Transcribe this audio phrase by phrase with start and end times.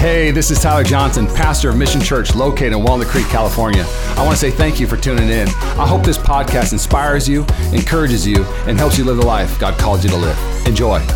[0.00, 3.84] Hey, this is Tyler Johnson, pastor of Mission Church located in Walnut Creek, California.
[4.16, 5.46] I want to say thank you for tuning in.
[5.76, 7.44] I hope this podcast inspires you,
[7.74, 10.66] encourages you, and helps you live the life God called you to live.
[10.66, 11.06] Enjoy.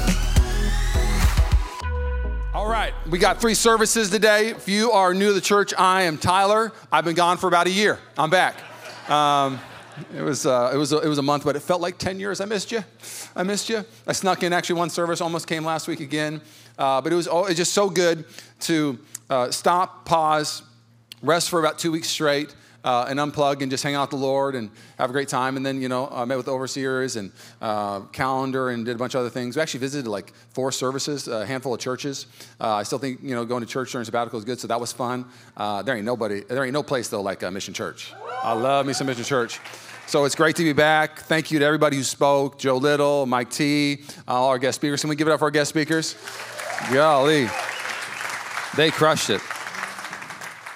[2.52, 4.50] All right, we got three services today.
[4.50, 6.70] If you are new to the church, I am Tyler.
[6.92, 7.98] I've been gone for about a year.
[8.18, 8.54] I'm back.
[9.08, 9.60] Um,
[10.14, 12.20] it was, uh, it, was a, it was a month, but it felt like 10
[12.20, 12.38] years.
[12.42, 12.84] I missed you.
[13.34, 13.82] I missed you.
[14.06, 16.42] I snuck in actually one service, almost came last week again.
[16.78, 18.24] Uh, but it was, oh, it was just so good
[18.60, 18.98] to
[19.30, 20.62] uh, stop, pause,
[21.22, 22.54] rest for about two weeks straight.
[22.84, 25.56] Uh, and unplug and just hang out with the Lord and have a great time.
[25.56, 27.32] And then, you know, I met with overseers and
[27.62, 29.56] uh, calendar and did a bunch of other things.
[29.56, 32.26] We actually visited like four services, a handful of churches.
[32.60, 34.78] Uh, I still think, you know, going to church during sabbatical is good, so that
[34.78, 35.24] was fun.
[35.56, 38.12] Uh, there ain't nobody, there ain't no place though like a Mission Church.
[38.42, 39.60] I love me some Mission Church.
[40.06, 41.20] So it's great to be back.
[41.20, 45.00] Thank you to everybody who spoke Joe Little, Mike T, all our guest speakers.
[45.00, 46.16] Can we give it up for our guest speakers?
[46.92, 47.48] Golly.
[48.76, 49.40] They crushed it.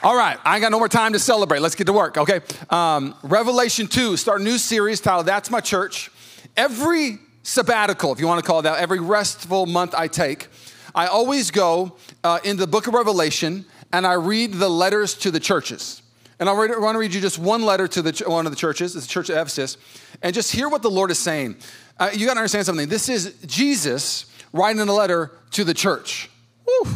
[0.02, 1.59] All right, I ain't got no more time to celebrate.
[1.59, 2.41] Let's get to work, okay?
[2.70, 6.11] Um, Revelation 2, start a new series titled That's My Church.
[6.56, 10.48] Every sabbatical, if you want to call it that, every restful month I take,
[10.95, 15.30] I always go uh, in the book of Revelation and I read the letters to
[15.30, 16.03] the churches.
[16.39, 18.95] And I want to read you just one letter to the, one of the churches,
[18.95, 19.77] it's the church of Ephesus,
[20.23, 21.56] and just hear what the Lord is saying.
[21.98, 22.89] Uh, you got to understand something.
[22.89, 26.31] This is Jesus writing a letter to the church.
[26.65, 26.87] Whew.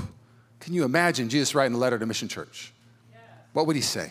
[0.61, 2.73] Can you imagine Jesus writing a letter to Mission Church?
[3.53, 4.11] What would he say?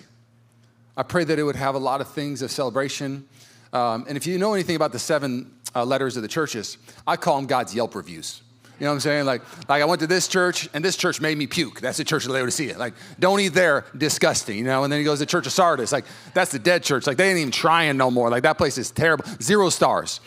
[0.96, 3.28] I pray that it would have a lot of things of celebration.
[3.74, 7.16] Um, and if you know anything about the seven uh, letters of the churches, I
[7.16, 8.42] call them God's Yelp reviews.
[8.80, 9.26] You know what I'm saying?
[9.26, 11.82] Like, like I went to this church and this church made me puke.
[11.82, 12.80] That's the church of Laodicea.
[12.80, 14.58] Like, don't eat there, disgusting.
[14.58, 14.84] You know.
[14.84, 15.92] And then he goes to the Church of Sardis.
[15.92, 17.06] Like, that's the dead church.
[17.06, 18.32] Like, they ain't even trying no more.
[18.32, 19.24] Like, that place is terrible.
[19.40, 20.20] Zero stars.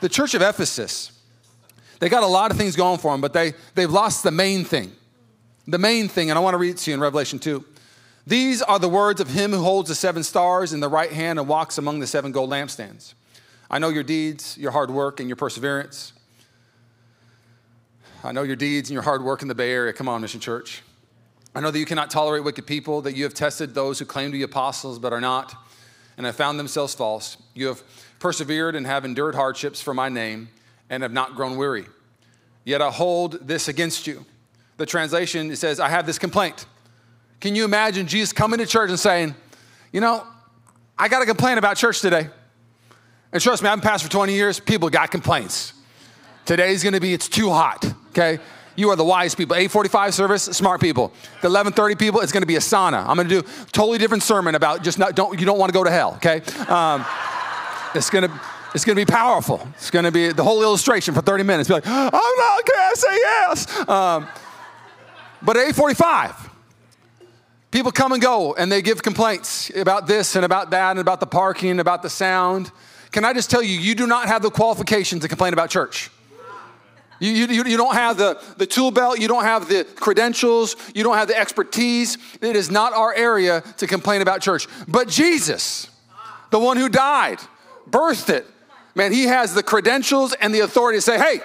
[0.00, 1.10] The Church of Ephesus,
[2.00, 4.64] they got a lot of things going for them, but they they've lost the main
[4.64, 4.92] thing.
[5.66, 7.64] The main thing, and I want to read it to you in Revelation 2.
[8.26, 11.38] These are the words of him who holds the seven stars in the right hand
[11.38, 13.14] and walks among the seven gold lampstands.
[13.70, 16.12] I know your deeds, your hard work, and your perseverance.
[18.24, 19.92] I know your deeds and your hard work in the Bay Area.
[19.92, 20.82] Come on, Mission Church.
[21.54, 24.30] I know that you cannot tolerate wicked people, that you have tested those who claim
[24.30, 25.54] to be apostles but are not,
[26.16, 27.36] and have found themselves false.
[27.54, 27.82] You have
[28.18, 30.48] persevered and have endured hardships for my name,
[30.90, 31.86] and have not grown weary.
[32.64, 34.24] Yet I hold this against you.
[34.76, 36.66] The translation says, I have this complaint.
[37.40, 39.34] Can you imagine Jesus coming to church and saying,
[39.92, 40.26] You know,
[40.98, 42.28] I got a complaint about church today.
[43.32, 45.74] And trust me, I've been pastor for 20 years, people got complaints.
[46.44, 48.38] Today's gonna be, it's too hot, okay?
[48.74, 49.54] You are the wise people.
[49.54, 51.08] 845 service, smart people.
[51.42, 53.06] The 1130 people, it's gonna be a sauna.
[53.06, 55.84] I'm gonna do a totally different sermon about just not, don't, you don't wanna go
[55.84, 56.40] to hell, okay?
[56.68, 57.04] Um,
[57.94, 58.28] it's gonna,
[58.74, 59.66] it's gonna be powerful.
[59.74, 61.68] It's gonna be the whole illustration for 30 minutes.
[61.68, 63.88] Be like, I'm not, can I say yes?
[63.88, 64.28] Um,
[65.42, 66.50] but at 845,
[67.70, 71.20] people come and go and they give complaints about this and about that and about
[71.20, 72.70] the parking, and about the sound.
[73.10, 76.10] Can I just tell you, you do not have the qualifications to complain about church.
[77.20, 81.02] You, you, you don't have the, the tool belt, you don't have the credentials, you
[81.02, 82.16] don't have the expertise.
[82.40, 84.68] It is not our area to complain about church.
[84.86, 85.88] But Jesus,
[86.50, 87.40] the one who died,
[87.90, 88.46] birthed it,
[88.94, 91.40] man, he has the credentials and the authority to say, hey,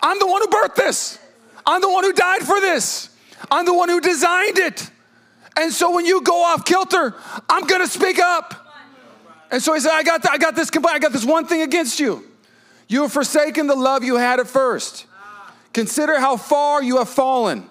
[0.00, 1.18] I'm the one who birthed this.
[1.64, 3.10] I'm the one who died for this.
[3.50, 4.90] I'm the one who designed it.
[5.56, 7.14] And so when you go off kilter,
[7.48, 8.54] I'm gonna speak up.
[9.50, 11.46] And so he said, I got, th- I got this complaint, I got this one
[11.46, 12.24] thing against you.
[12.88, 15.06] You have forsaken the love you had at first.
[15.72, 17.68] Consider how far you have fallen.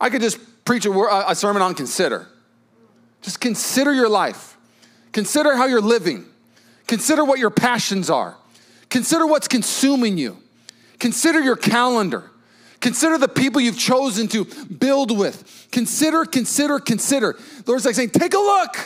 [0.00, 2.28] I could just preach a, a sermon on consider.
[3.22, 4.56] Just consider your life.
[5.12, 6.26] Consider how you're living.
[6.86, 8.36] Consider what your passions are.
[8.90, 10.36] Consider what's consuming you.
[10.98, 12.30] Consider your calendar.
[12.80, 15.68] Consider the people you've chosen to build with.
[15.72, 17.32] Consider, consider, consider.
[17.32, 18.76] The Lord's like saying, take a look.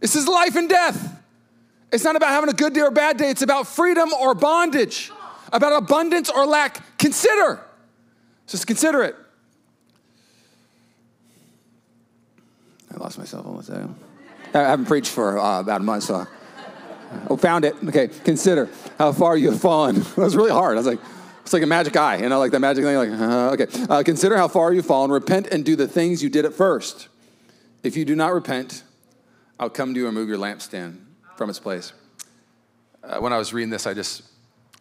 [0.00, 1.20] This is life and death.
[1.90, 5.10] It's not about having a good day or bad day, it's about freedom or bondage,
[5.52, 6.98] about abundance or lack.
[6.98, 7.60] Consider.
[8.46, 9.16] Just consider it.
[12.92, 13.88] I lost myself almost that.
[14.54, 16.26] I haven't preached for uh, about a month, so.
[17.28, 17.74] Oh, found it.
[17.86, 18.68] Okay, consider
[18.98, 19.96] how far you have fallen.
[20.02, 20.76] That was really hard.
[20.76, 21.00] I was like,
[21.42, 22.96] it's like a magic eye, you know, like that magic thing.
[22.96, 23.66] Like, uh, okay.
[23.88, 25.10] Uh, consider how far you've fallen.
[25.10, 27.08] Repent and do the things you did at first.
[27.82, 28.82] If you do not repent,
[29.60, 30.96] I'll come to you and remove your lampstand
[31.36, 31.92] from its place.
[33.02, 34.22] Uh, when I was reading this, I just,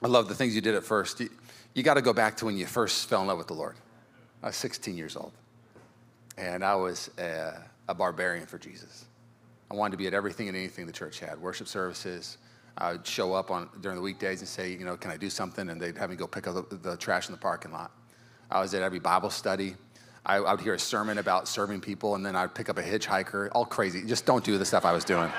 [0.01, 1.19] I love the things you did at first.
[1.19, 1.29] You,
[1.73, 3.75] you got to go back to when you first fell in love with the Lord.
[4.41, 5.33] I was 16 years old,
[6.37, 7.55] and I was a,
[7.89, 9.05] a barbarian for Jesus.
[9.73, 12.37] I wanted to be at everything and anything the church had worship services,
[12.77, 15.31] I would show up on during the weekdays and say, you know, can I do
[15.31, 15.67] something?
[15.67, 17.91] And they'd have me go pick up the, the trash in the parking lot.
[18.51, 19.75] I was at every Bible study.
[20.27, 22.83] I, I would hear a sermon about serving people, and then I'd pick up a
[22.83, 24.05] hitchhiker, all crazy.
[24.05, 25.31] Just don't do the stuff I was doing.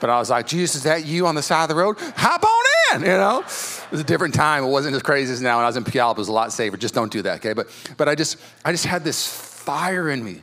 [0.00, 1.98] But I was like, Jesus, is that you on the side of the road?
[2.16, 3.40] Hop on in, you know?
[3.40, 4.64] It was a different time.
[4.64, 5.58] It wasn't as crazy as now.
[5.58, 6.78] When I was in Puyallup, it was a lot safer.
[6.78, 7.52] Just don't do that, okay?
[7.52, 7.68] But,
[7.98, 10.40] but I, just, I just had this fire in me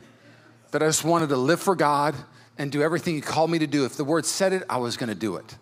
[0.70, 2.14] that I just wanted to live for God
[2.60, 3.86] and do everything He called me to do.
[3.86, 5.56] If the Word said it, I was going to do it.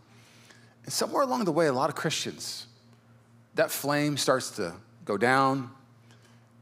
[0.82, 2.66] And somewhere along the way, a lot of Christians,
[3.54, 4.74] that flame starts to
[5.04, 5.70] go down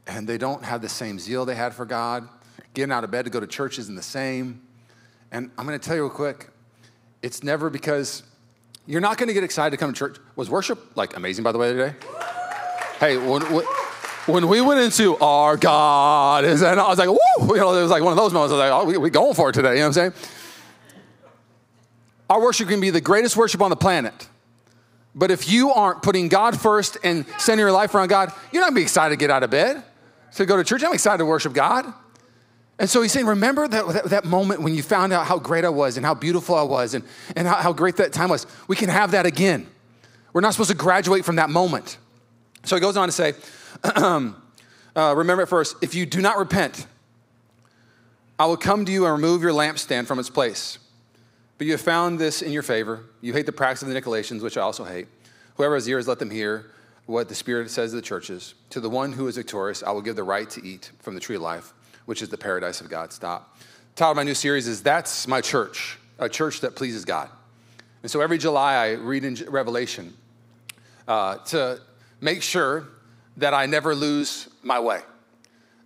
[0.05, 2.29] and they don't have the same zeal they had for God.
[2.75, 4.61] Getting out of bed to go to church isn't the same.
[5.31, 6.49] And I'm going to tell you real quick
[7.23, 8.21] it's never because
[8.85, 10.17] you're not going to get excited to come to church.
[10.35, 11.95] Was worship like amazing, by the way, today?
[12.99, 13.17] Hey,
[14.27, 18.03] we went into our God, and I was like, woo, you know, it was like
[18.03, 18.53] one of those moments.
[18.53, 20.13] I was like, oh, we, we going for it today, you know what I'm saying?
[22.29, 24.27] Our worship can be the greatest worship on the planet.
[25.15, 28.67] But if you aren't putting God first and centering your life around God, you're not
[28.67, 29.81] gonna be excited to get out of bed
[30.35, 30.83] to go to church.
[30.83, 31.91] I'm excited to worship God.
[32.79, 35.65] And so he's saying, remember that, that, that, moment when you found out how great
[35.65, 37.03] I was and how beautiful I was and,
[37.35, 38.45] and how, how great that time was.
[38.67, 39.65] We can have that again.
[40.31, 41.97] We're not supposed to graduate from that moment.
[42.65, 43.33] So he goes on to say,
[43.83, 44.33] uh,
[44.95, 46.87] remember at first, if you do not repent,
[48.39, 50.77] I will come to you and remove your lampstand from its place.
[51.57, 53.03] But you have found this in your favor.
[53.21, 55.07] You hate the practice of the Nicolaitans, which I also hate.
[55.55, 56.71] Whoever has ears, let them hear
[57.07, 58.53] what the Spirit says to the churches.
[58.71, 61.19] To the one who is victorious, I will give the right to eat from the
[61.19, 61.73] tree of life
[62.07, 63.11] which is the paradise of God.
[63.11, 63.59] Stop.
[63.59, 67.29] The title of my new series is That's My Church, a church that pleases God.
[68.01, 70.13] And so every July I read in Revelation
[71.05, 71.81] uh, to
[72.21, 72.87] make sure
[73.37, 75.01] that I never lose my way.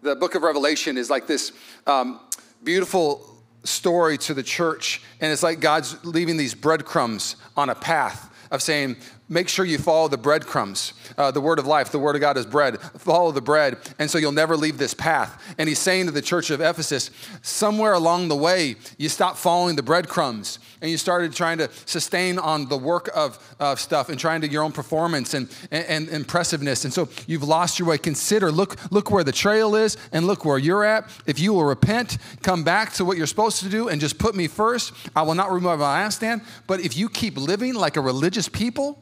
[0.02, 1.52] The book of Revelation is like this
[1.86, 2.20] um,
[2.64, 3.28] beautiful
[3.64, 8.62] story to the church, and it's like God's leaving these breadcrumbs on a path of
[8.62, 8.98] saying,
[9.32, 10.94] make sure you follow the breadcrumbs.
[11.18, 12.80] Uh, the word of life, the word of God is bread.
[12.80, 15.42] Follow the bread, and so you'll never leave this path.
[15.58, 17.10] And he's saying to the church of Ephesus,
[17.42, 22.40] somewhere along the way, you stopped following the breadcrumbs and you started trying to sustain
[22.40, 26.10] on the work of, of stuff and trying to your own performance and, and, and
[26.10, 26.84] impressiveness.
[26.84, 27.98] And so you've lost your way.
[27.98, 31.08] Consider, look, look where the trail is and look where you're at.
[31.26, 34.36] If you will repent, come back to what you're supposed to do and just put
[34.36, 36.44] me first, I will not remove my lampstand.
[36.68, 38.98] But if you keep living like a religious people,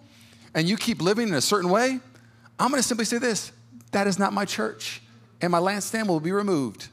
[0.53, 1.99] and you keep living in a certain way,
[2.59, 3.51] I'm going to simply say this
[3.91, 5.01] that is not my church,
[5.41, 6.87] and my lampstand will be removed.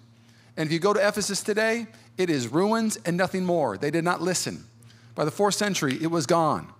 [0.56, 1.86] And if you go to Ephesus today,
[2.16, 3.76] it is ruins and nothing more.
[3.76, 4.64] They did not listen.
[5.14, 6.72] By the fourth century, it was gone.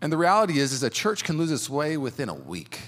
[0.00, 2.80] And the reality is, is a church can lose its way within a week.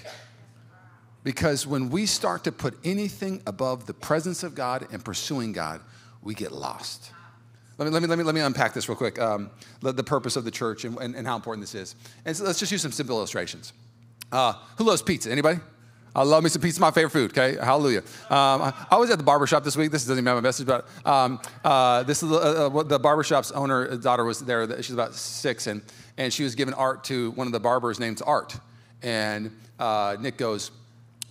[1.23, 5.81] Because when we start to put anything above the presence of God and pursuing God,
[6.21, 7.11] we get lost.
[7.81, 9.49] Let me, let me, let me, let me unpack this real quick um,
[9.81, 11.95] the, the, purpose of the church and, and, and, how important this is.
[12.25, 13.73] And so let's just use some simple illustrations.
[14.31, 15.31] Uh, who loves pizza?
[15.31, 15.59] Anybody?
[16.15, 17.57] I love me some pizza, my favorite food, okay?
[17.57, 18.03] Hallelujah.
[18.29, 19.89] Um, I was at the barbershop this week.
[19.89, 23.49] This doesn't even have a message, but um, uh, this is uh, uh the barbershop's
[23.49, 24.79] owner, uh, daughter was there.
[24.83, 25.81] She's about six, and,
[26.17, 28.55] and she was giving art to one of the barbers named Art.
[29.01, 30.69] And uh, Nick goes,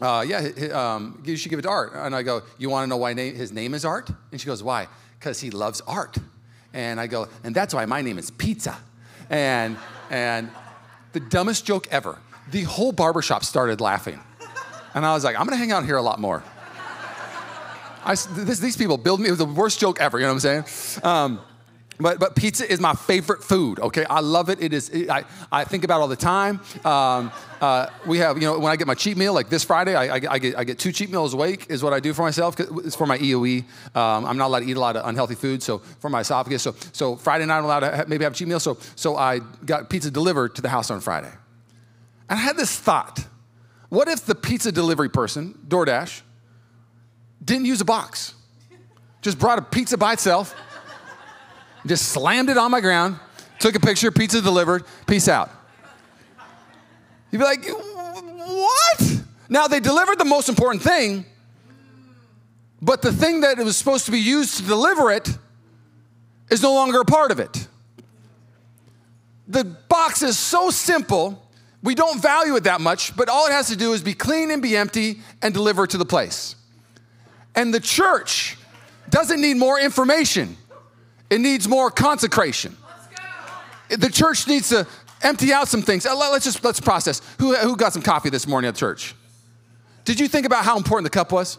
[0.00, 0.38] uh, yeah,
[0.72, 1.92] um, you should give it to Art.
[1.94, 4.10] And I go, you want to know why his name is Art?
[4.32, 4.88] And she goes, why?
[5.16, 6.18] Because he loves art.
[6.72, 8.78] And I go, and that's why my name is Pizza.
[9.28, 9.76] And,
[10.10, 10.50] and
[11.12, 12.18] the dumbest joke ever.
[12.50, 14.20] The whole barbershop started laughing.
[14.94, 16.42] And I was like, I'm gonna hang out here a lot more.
[18.04, 20.44] I, this, these people build me, it was the worst joke ever, you know what
[20.44, 21.04] I'm saying?
[21.04, 21.40] Um,
[22.00, 24.04] but, but pizza is my favorite food, okay?
[24.04, 24.62] I love it.
[24.62, 26.60] It is, it, I, I think about all the time.
[26.84, 27.30] Um,
[27.60, 30.16] uh, we have, you know, when I get my cheat meal, like this Friday, I,
[30.16, 32.22] I, I, get, I get two cheat meals a week, is what I do for
[32.22, 32.58] myself.
[32.58, 33.64] It's for my EOE.
[33.94, 36.62] Um, I'm not allowed to eat a lot of unhealthy food, so for my esophagus.
[36.62, 38.60] So, so Friday night, I'm allowed to have, maybe have a cheat meal.
[38.60, 41.32] So, so I got pizza delivered to the house on Friday.
[42.28, 43.24] And I had this thought
[43.90, 46.22] what if the pizza delivery person, DoorDash,
[47.44, 48.34] didn't use a box?
[49.20, 50.54] Just brought a pizza by itself
[51.86, 53.18] just slammed it on my ground,
[53.58, 55.50] took a picture, pizza delivered, peace out.
[57.30, 59.22] You'd be like, what?
[59.48, 61.24] Now they delivered the most important thing,
[62.82, 65.28] but the thing that it was supposed to be used to deliver it
[66.50, 67.68] is no longer a part of it.
[69.48, 71.44] The box is so simple,
[71.82, 74.50] we don't value it that much, but all it has to do is be clean
[74.50, 76.56] and be empty and deliver to the place.
[77.54, 78.56] And the church
[79.08, 80.56] doesn't need more information.
[81.30, 82.76] It needs more consecration.
[83.88, 84.86] The church needs to
[85.22, 86.04] empty out some things.
[86.06, 87.22] Uh, let's just let's process.
[87.38, 89.14] Who, who got some coffee this morning at church?
[90.04, 91.58] Did you think about how important the cup was?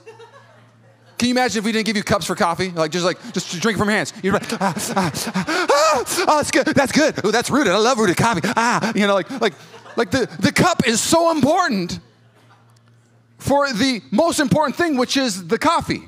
[1.17, 2.69] Can you imagine if we didn't give you cups for coffee?
[2.69, 4.11] Like just like just drink from hands.
[4.23, 6.65] You're like, ah, ah, ah, oh, that's good.
[6.67, 7.19] That's good.
[7.23, 7.71] Oh, that's rooted.
[7.71, 8.41] I love rooted coffee.
[8.55, 9.53] Ah, you know, like like
[9.95, 11.99] like the, the cup is so important
[13.37, 16.07] for the most important thing, which is the coffee.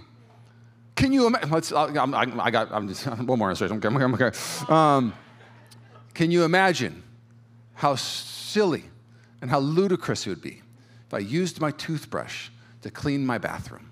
[0.95, 1.49] Can you imagine?
[1.49, 3.77] Let's, I, I, got, I'm just, one more illustration.
[3.77, 4.37] Okay, okay, okay.
[4.71, 5.13] Um,
[6.13, 7.03] can you imagine
[7.73, 8.83] how silly
[9.41, 10.61] and how ludicrous it would be
[11.07, 12.49] if I used my toothbrush
[12.81, 13.89] to clean my bathroom?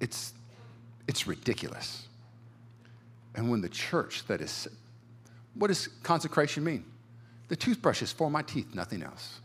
[0.00, 0.34] It's,
[1.08, 2.06] it's ridiculous.
[3.34, 4.68] And when the church that is,
[5.54, 6.84] what does consecration mean?
[7.48, 9.40] The toothbrush is for my teeth, nothing else.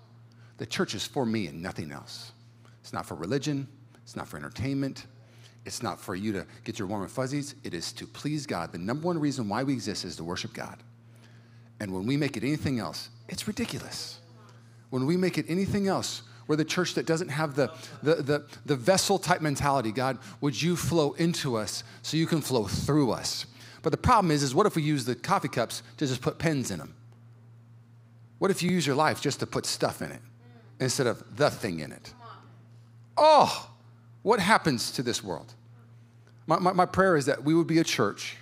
[0.58, 2.34] The church is for me and nothing else.
[2.82, 3.68] It's not for religion,
[4.04, 5.06] it's not for entertainment,
[5.66, 7.56] it's not for you to get your warm and fuzzies.
[7.64, 8.72] It is to please God.
[8.72, 10.78] The number one reason why we exist is to worship God.
[11.80, 14.20] And when we make it anything else, it's ridiculous.
[14.90, 18.48] When we make it anything else, we're the church that doesn't have the, the, the,
[18.66, 19.92] the vessel type mentality.
[19.92, 23.46] God, would you flow into us so you can flow through us?
[23.84, 26.40] But the problem is, is what if we use the coffee cups to just put
[26.40, 26.96] pens in them?
[28.40, 30.22] What if you use your life just to put stuff in it
[30.80, 32.14] instead of the thing in it?
[33.16, 33.70] Oh,
[34.24, 35.54] what happens to this world?
[36.48, 38.36] My, my, my, prayer is that we would be a church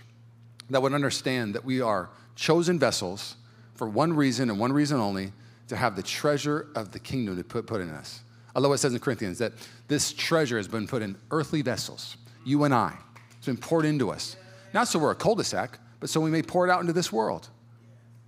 [0.70, 3.36] that would understand that we are chosen vessels
[3.76, 5.34] for one reason and one reason only
[5.68, 8.22] to have the treasure of the kingdom to put, put in us.
[8.56, 9.54] I love what it says in Corinthians that
[9.88, 12.98] this treasure has been put in earthly vessels, you and I.
[13.38, 14.36] It's been poured into us.
[14.74, 16.94] Not so we're a cul de sac, but so we may pour it out into
[16.94, 17.50] this world.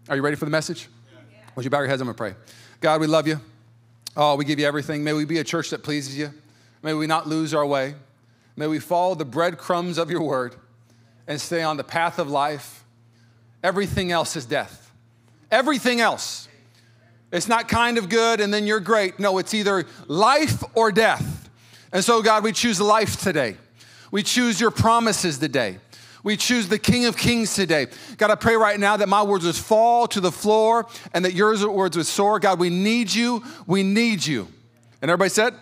[0.07, 0.87] Are you ready for the message?
[1.55, 2.01] Would you bow your heads?
[2.01, 2.35] I'm going to pray.
[2.81, 3.39] God, we love you.
[4.15, 5.03] Oh, we give you everything.
[5.03, 6.33] May we be a church that pleases you.
[6.81, 7.95] May we not lose our way.
[8.55, 10.55] May we follow the breadcrumbs of your word
[11.27, 12.83] and stay on the path of life.
[13.63, 14.91] Everything else is death.
[15.51, 16.47] Everything else.
[17.31, 19.19] It's not kind of good and then you're great.
[19.19, 21.49] No, it's either life or death.
[21.91, 23.57] And so, God, we choose life today.
[24.11, 25.77] We choose your promises today.
[26.23, 27.87] We choose the King of Kings today.
[28.17, 31.33] God, I pray right now that my words would fall to the floor and that
[31.33, 32.39] yours words would soar.
[32.39, 33.43] God, we need you.
[33.67, 34.47] We need you.
[35.01, 35.53] And everybody said,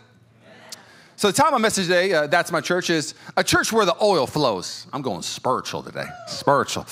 [1.17, 3.87] so the title of my message today, uh, that's my church, is a church where
[3.87, 4.85] the oil flows.
[4.93, 6.85] I'm going spiritual today, spiritual.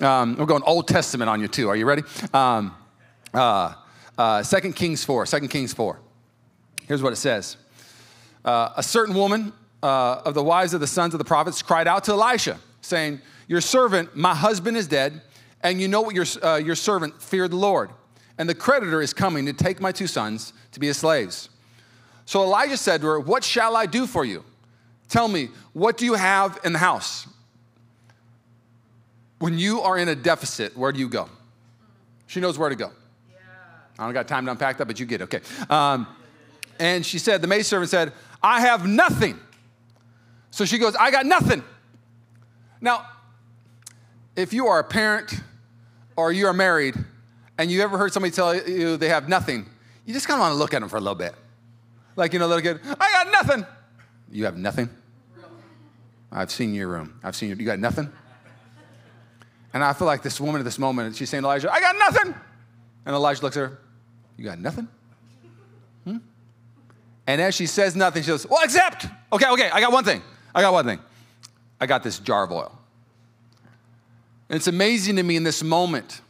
[0.00, 1.68] Um, we're going Old Testament on you too.
[1.68, 2.02] Are you ready?
[2.32, 2.72] Um,
[3.34, 3.74] uh,
[4.16, 5.98] uh, 2 Kings 4, 2 Kings 4.
[6.86, 7.56] Here's what it says.
[8.44, 9.52] Uh, a certain woman
[9.82, 13.20] uh, of the wives of the sons of the prophets cried out to Elisha, saying,
[13.48, 15.20] Your servant, my husband is dead,
[15.64, 17.90] and you know what your, uh, your servant feared the Lord.
[18.38, 21.48] And the creditor is coming to take my two sons to be his slaves.
[22.26, 24.44] So Elijah said to her, What shall I do for you?
[25.08, 27.26] Tell me, what do you have in the house?
[29.38, 31.28] When you are in a deficit, where do you go?
[32.26, 32.90] She knows where to go.
[33.30, 33.36] Yeah.
[33.98, 35.24] I don't got time to unpack that, but you get it.
[35.24, 35.40] Okay.
[35.68, 36.06] Um,
[36.78, 38.12] and she said, the maidservant said,
[38.42, 39.38] I have nothing.
[40.50, 41.62] So she goes, I got nothing.
[42.80, 43.06] Now,
[44.36, 45.34] if you are a parent
[46.16, 46.96] or you are married
[47.58, 49.66] and you ever heard somebody tell you they have nothing,
[50.06, 51.34] you just kind of want to look at them for a little bit.
[52.16, 53.66] Like, you know, little kid, I got nothing.
[54.30, 54.88] You have nothing?
[56.30, 57.18] I've seen your room.
[57.22, 57.56] I've seen you.
[57.56, 58.10] You got nothing?
[59.72, 61.96] And I feel like this woman at this moment, she's saying to Elijah, I got
[61.96, 62.34] nothing.
[63.06, 63.78] And Elijah looks at her,
[64.36, 64.88] You got nothing?
[66.04, 66.18] Hmm?
[67.26, 69.06] And as she says nothing, she goes, Well, accept.
[69.32, 70.22] Okay, okay, I got one thing.
[70.54, 71.00] I got one thing.
[71.80, 72.78] I got this jar of oil.
[74.48, 76.20] And it's amazing to me in this moment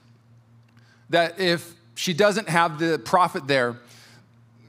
[1.11, 3.77] that if she doesn't have the prophet there,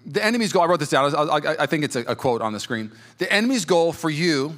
[0.05, 2.53] the enemy's goal, I wrote this down, I, I think it's a, a quote on
[2.53, 2.91] the screen.
[3.17, 4.57] The enemy's goal for you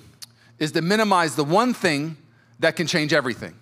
[0.60, 2.18] is to minimize the one thing
[2.60, 3.54] that can change everything.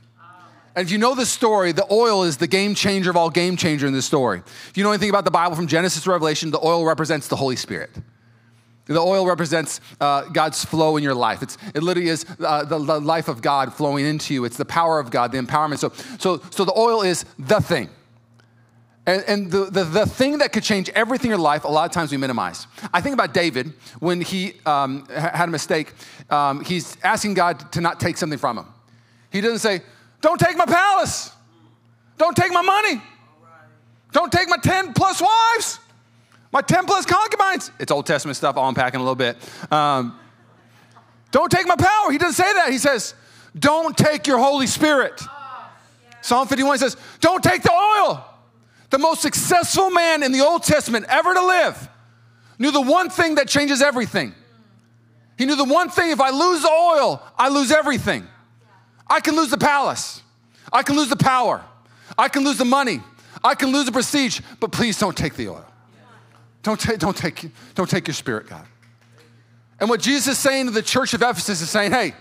[0.75, 3.55] And if you know the story, the oil is the game changer of all game
[3.55, 4.39] changer in this story.
[4.69, 7.37] If you know anything about the Bible from Genesis to Revelation, the oil represents the
[7.37, 7.91] Holy Spirit.
[8.85, 11.41] The oil represents uh, God's flow in your life.
[11.41, 14.45] It's, it literally is uh, the, the life of God flowing into you.
[14.45, 15.79] It's the power of God, the empowerment.
[15.79, 17.89] So, so, so the oil is the thing.
[19.07, 21.85] And, and the, the, the, thing that could change everything in your life, a lot
[21.85, 22.65] of times we minimize.
[22.91, 25.93] I think about David when he um, had a mistake.
[26.29, 28.65] Um, he's asking God to not take something from him.
[29.31, 29.81] He doesn't say,
[30.21, 31.31] Don't take my palace.
[32.17, 33.01] Don't take my money.
[34.11, 35.79] Don't take my 10 plus wives,
[36.53, 37.69] my 10 plus concubines.
[37.79, 39.35] It's Old Testament stuff, I'll unpack in a little bit.
[39.69, 40.17] Um,
[41.31, 42.11] don't take my power.
[42.11, 42.71] He doesn't say that.
[42.71, 43.13] He says,
[43.59, 45.21] Don't take your Holy Spirit.
[46.21, 48.25] Psalm 51 says, Don't take the oil.
[48.95, 51.89] The most successful man in the Old Testament ever to live
[52.57, 54.33] knew the one thing that changes everything.
[55.37, 58.25] He knew the one thing if I lose the oil, I lose everything.
[59.05, 60.23] I can lose the palace,
[60.71, 61.61] I can lose the power,
[62.17, 63.01] I can lose the money,
[63.43, 65.65] I can lose the prestige, but please don't take the oil.
[66.63, 68.65] Don't take, don't take, don't take your spirit, God.
[69.77, 72.13] And what Jesus is saying to the church of Ephesus is saying, hey,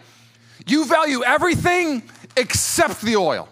[0.66, 2.02] you value everything
[2.36, 3.48] except the oil.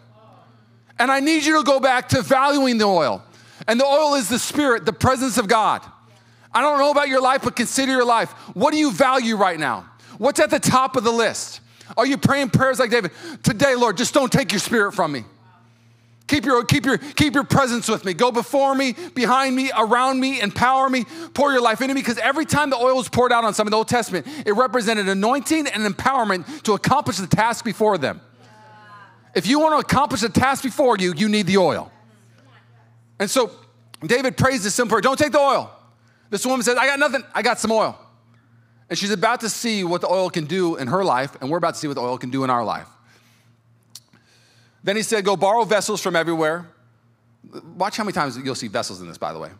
[1.03, 3.25] And I need you to go back to valuing the oil.
[3.67, 5.83] And the oil is the spirit, the presence of God.
[6.55, 8.31] I don't know about your life, but consider your life.
[8.55, 9.91] What do you value right now?
[10.19, 11.61] What's at the top of the list?
[11.97, 13.11] Are you praying prayers like David?
[13.43, 15.25] Today, Lord, just don't take your spirit from me.
[16.29, 18.15] Keep your, keep, your, keep your presence with me.
[18.15, 21.05] Go before me, behind me, around me, empower me,
[21.35, 22.01] pour your life into me.
[22.01, 24.53] Because every time the oil was poured out on some in the Old Testament, it
[24.53, 28.21] represented anointing and empowerment to accomplish the task before them.
[29.35, 31.91] If you want to accomplish the task before you, you need the oil.
[33.19, 33.51] And so
[34.05, 35.71] David prays this simple prayer Don't take the oil.
[36.31, 37.99] This woman says, I got nothing, I got some oil.
[38.89, 41.59] And she's about to see what the oil can do in her life, and we're
[41.59, 42.89] about to see what the oil can do in our life.
[44.83, 46.69] Then he said, Go borrow vessels from everywhere.
[47.77, 49.51] Watch how many times you'll see vessels in this, by the way.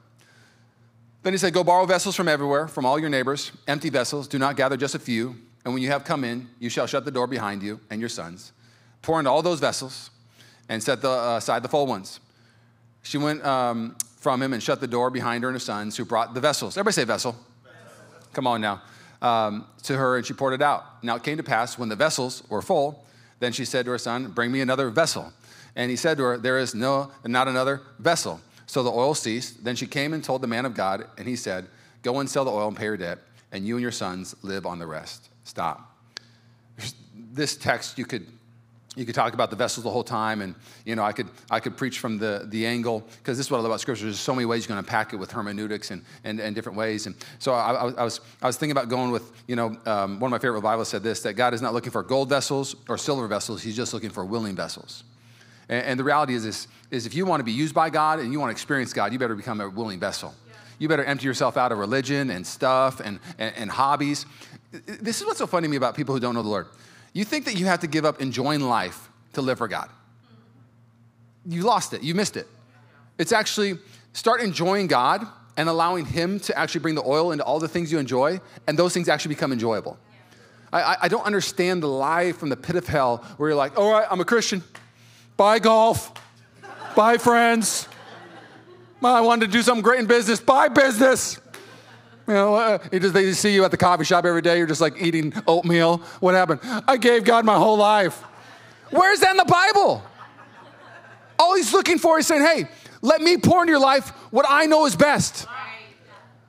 [1.23, 4.26] Then he said, Go borrow vessels from everywhere, from all your neighbors, empty vessels.
[4.26, 5.37] Do not gather just a few.
[5.64, 8.09] And when you have come in, you shall shut the door behind you and your
[8.09, 8.52] sons.
[9.02, 10.11] Pour into all those vessels
[10.68, 12.21] and set the, uh, aside the full ones.
[13.02, 16.04] She went um, from him and shut the door behind her and her sons, who
[16.04, 16.76] brought the vessels.
[16.76, 17.37] Everybody say vessel.
[17.64, 18.28] vessel.
[18.32, 18.82] Come on now.
[19.21, 21.02] Um, to her, and she poured it out.
[21.02, 23.04] Now it came to pass when the vessels were full
[23.42, 25.32] then she said to her son, Bring me another vessel.
[25.75, 28.40] And he said to her, There is no, not another vessel.
[28.66, 29.64] So the oil ceased.
[29.64, 31.66] Then she came and told the man of God, and he said,
[32.02, 33.18] Go and sell the oil and pay your debt,
[33.50, 35.28] and you and your sons live on the rest.
[35.42, 35.99] Stop.
[37.32, 38.28] This text you could
[38.97, 41.59] you could talk about the vessels the whole time and you know i could i
[41.59, 44.05] could preach from the the angle because this is what i love about scripture.
[44.05, 47.07] There's so many ways you can unpack it with hermeneutics and and, and different ways.
[47.07, 50.29] And so I, I, was i was thinking about going with you know um, one
[50.29, 52.99] of my favorite bibles said this that god is not looking for gold vessels or
[52.99, 53.63] silver vessels.
[53.63, 55.05] He's just looking for willing vessels.
[55.69, 58.19] And, and the reality is this is if you want to be used by god
[58.19, 60.35] and you want to experience god you better become a willing vessel.
[60.79, 64.27] You better empty yourself out of religion and stuff and, and, and hobbies.
[64.73, 66.67] This is what's so funny to me about people who don't know the lord
[67.12, 69.88] you think that you have to give up enjoying life to live for God.
[71.47, 72.47] You lost it, you missed it.
[73.19, 73.78] It's actually
[74.12, 75.26] start enjoying God
[75.57, 78.78] and allowing Him to actually bring the oil into all the things you enjoy, and
[78.78, 79.99] those things actually become enjoyable.
[80.73, 83.92] I, I don't understand the lie from the pit of hell where you're like, all
[83.92, 84.63] right, I'm a Christian.
[85.37, 86.13] Bye, golf.
[86.97, 87.89] Bye, friends.
[89.02, 90.41] I wanted to do something great in business.
[90.41, 91.41] Bye, business.
[92.28, 94.58] You know, uh, just, they see you at the coffee shop every day.
[94.58, 95.99] You're just like eating oatmeal.
[96.21, 96.61] What happened?
[96.87, 98.23] I gave God my whole life.
[98.91, 100.02] Where's that in the Bible?
[101.39, 102.69] All he's looking for is saying, hey,
[103.00, 105.47] let me pour in your life what I know is best.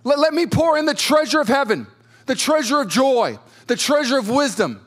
[0.03, 1.87] Let, let me pour in the treasure of heaven,
[2.27, 4.85] the treasure of joy, the treasure of wisdom.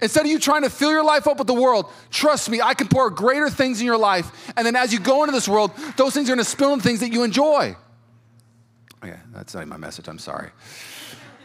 [0.00, 2.74] Instead of you trying to fill your life up with the world, trust me, I
[2.74, 4.52] can pour greater things in your life.
[4.56, 7.00] And then as you go into this world, those things are gonna spill into things
[7.00, 7.76] that you enjoy.
[9.04, 10.08] Okay, that's not my message.
[10.08, 10.48] I'm sorry.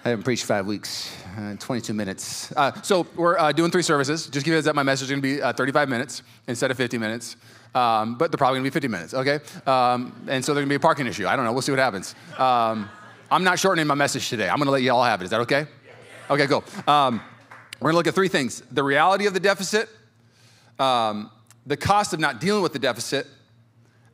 [0.06, 2.54] I haven't preached five weeks, uh, 22 minutes.
[2.56, 4.28] Uh, so we're uh, doing three services.
[4.28, 6.72] Just give you guys that my message is going to be uh, 35 minutes instead
[6.72, 7.36] of 50 minutes.
[7.76, 9.40] Um, but they're probably going to be 50 minutes, okay?
[9.68, 11.28] Um, and so there's going to be a parking issue.
[11.28, 11.52] I don't know.
[11.52, 12.16] We'll see what happens.
[12.38, 12.90] Um,
[13.30, 14.48] I'm not shortening my message today.
[14.48, 15.26] I'm going to let you all have it.
[15.26, 15.68] Is that okay?
[16.30, 16.64] Okay, cool.
[16.88, 17.22] Um,
[17.82, 19.90] we're going to look at three things the reality of the deficit,
[20.80, 21.30] um,
[21.66, 23.28] the cost of not dealing with the deficit,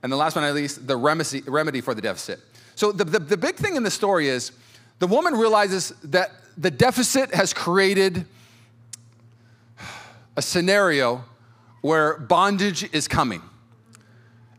[0.02, 2.40] and the last but not least, the remedy, remedy for the deficit.
[2.76, 4.52] So the, the, the big thing in the story is
[5.00, 8.26] the woman realizes that the deficit has created
[10.38, 11.24] a scenario
[11.82, 13.42] where bondage is coming.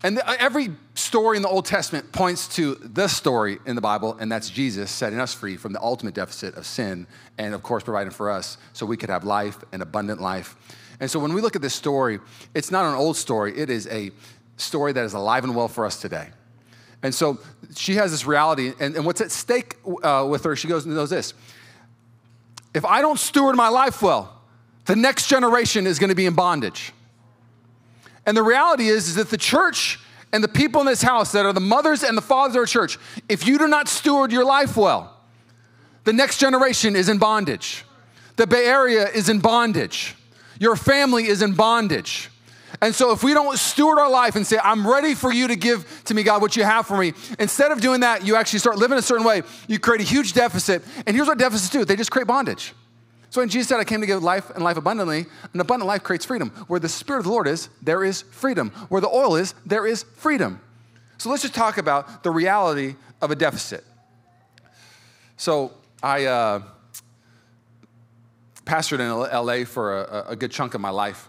[0.03, 4.31] And every story in the Old Testament points to the story in the Bible, and
[4.31, 7.07] that's Jesus setting us free from the ultimate deficit of sin,
[7.39, 10.55] and of course, providing for us so we could have life and abundant life.
[11.01, 12.21] And so when we look at this story,
[12.55, 14.11] it's not an old story, it is a
[14.57, 16.29] story that is alive and well for us today.
[17.03, 17.39] And so
[17.77, 20.95] she has this reality, and, and what's at stake uh, with her, she goes and
[20.95, 21.35] knows this.
[22.75, 24.33] If I don't steward my life well,
[24.87, 26.93] the next generation is going to be in bondage.
[28.25, 30.01] And the reality is, is that the church
[30.33, 32.67] and the people in this house that are the mothers and the fathers of our
[32.67, 35.17] church, if you do not steward your life well,
[36.05, 37.85] the next generation is in bondage.
[38.37, 40.15] The Bay Area is in bondage.
[40.59, 42.31] Your family is in bondage.
[42.81, 45.57] And so, if we don't steward our life and say, I'm ready for you to
[45.57, 48.59] give to me, God, what you have for me, instead of doing that, you actually
[48.59, 49.43] start living a certain way.
[49.69, 50.83] You create a huge deficit.
[51.07, 52.75] And here's what deficits do they just create bondage.
[53.31, 56.03] So, when Jesus said, I came to give life and life abundantly, an abundant life
[56.03, 56.51] creates freedom.
[56.67, 58.71] Where the Spirit of the Lord is, there is freedom.
[58.89, 60.61] Where the oil is, there is freedom.
[61.19, 63.85] So, let's just talk about the reality of a deficit.
[65.37, 66.63] So, I uh,
[68.65, 71.29] pastored in LA for a, a good chunk of my life.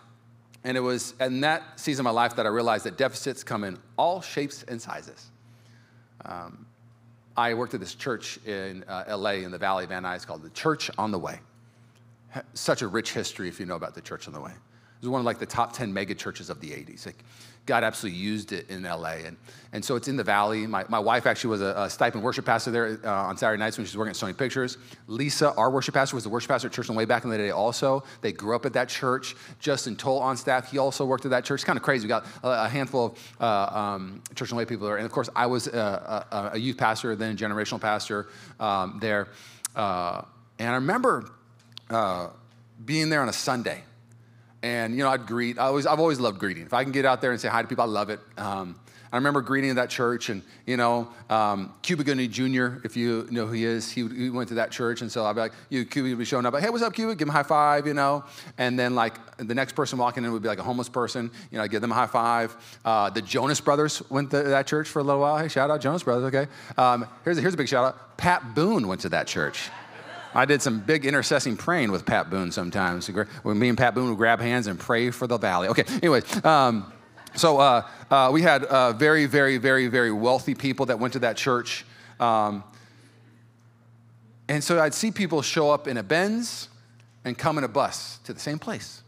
[0.67, 3.63] And it was in that season of my life that I realized that deficits come
[3.63, 5.31] in all shapes and sizes.
[6.25, 6.65] Um,
[7.37, 10.43] I worked at this church in uh, LA in the Valley of Van Nuys called
[10.43, 11.39] the Church on the Way.
[12.53, 14.51] Such a rich history if you know about the Church on the Way.
[14.51, 17.05] It was one of like the top 10 mega churches of the 80s.
[17.05, 17.23] Like,
[17.67, 19.17] God absolutely used it in LA.
[19.25, 19.37] And,
[19.73, 20.65] and so it's in the valley.
[20.65, 23.77] My, my wife actually was a, a stipend worship pastor there uh, on Saturday nights
[23.77, 24.77] when she was working at Sony Pictures.
[25.07, 27.29] Lisa, our worship pastor, was the worship pastor at Church on the Way back in
[27.29, 28.03] the day also.
[28.21, 29.35] They grew up at that church.
[29.59, 31.59] Justin Toll on staff, he also worked at that church.
[31.59, 32.05] It's kind of crazy.
[32.05, 34.97] We got a, a handful of uh, um, Church on the Way people there.
[34.97, 38.97] And of course, I was a, a, a youth pastor, then a generational pastor um,
[39.01, 39.27] there.
[39.75, 40.21] Uh,
[40.57, 41.29] and I remember
[41.89, 42.29] uh,
[42.85, 43.83] being there on a Sunday
[44.63, 45.57] and you know I'd greet.
[45.57, 46.63] I always, I've always loved greeting.
[46.63, 48.19] If I can get out there and say hi to people, I love it.
[48.37, 48.75] Um,
[49.11, 52.79] I remember greeting at that church, and you know, um, Cuba Gooding Jr.
[52.83, 55.33] If you know who he is, he, he went to that church, and so I'd
[55.33, 57.15] be like, you Cuba would be showing up, like, hey, what's up, Cuba?
[57.15, 58.25] Give him a high five, you know,
[58.57, 61.57] and then like the next person walking in would be like a homeless person, you
[61.57, 62.79] know, I give them a high five.
[62.83, 65.37] Uh, the Jonas Brothers went to that church for a little while.
[65.37, 66.51] Hey, shout out Jonas Brothers, okay?
[66.77, 68.17] Um, here's here's a big shout out.
[68.17, 69.69] Pat Boone went to that church.
[70.37, 73.07] I did some big intercessing praying with Pat Boone sometimes.
[73.41, 75.67] When me and Pat Boone would grab hands and pray for the valley.
[75.69, 76.45] Okay, anyways.
[76.45, 76.93] Um,
[77.35, 81.19] so uh, uh, we had uh, very, very, very, very wealthy people that went to
[81.19, 81.85] that church.
[82.19, 82.63] Um,
[84.47, 86.69] and so I'd see people show up in a Benz
[87.25, 89.01] and come in a bus to the same place.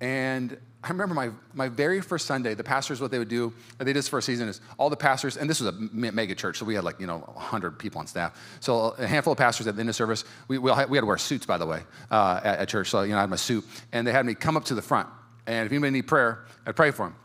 [0.00, 3.84] And I remember my, my very first Sunday, the pastors, what they would do, they
[3.84, 6.58] did this for a season, is all the pastors, and this was a mega church,
[6.58, 8.36] so we had like, you know, 100 people on staff.
[8.58, 11.02] So a handful of pastors at the end of service, we, we, had, we had
[11.02, 12.90] to wear suits, by the way, uh, at, at, church.
[12.90, 14.82] So, you know, I had my suit, and they had me come up to the
[14.82, 15.08] front.
[15.46, 17.16] And if anybody need prayer, I'd pray for them.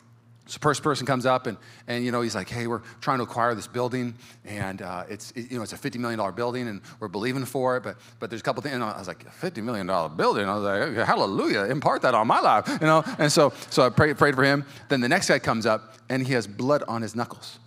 [0.48, 1.58] So first person comes up and,
[1.88, 5.32] and you know he's like, hey, we're trying to acquire this building and uh, it's
[5.32, 7.98] it, you know it's a fifty million dollar building and we're believing for it, but
[8.20, 8.76] but there's a couple things.
[8.76, 10.48] And I was like, fifty million dollar building.
[10.48, 13.04] I was like, hallelujah, impart that on my life, you know.
[13.20, 14.66] And so so I prayed prayed for him.
[14.90, 17.60] Then the next guy comes up and he has blood on his knuckles,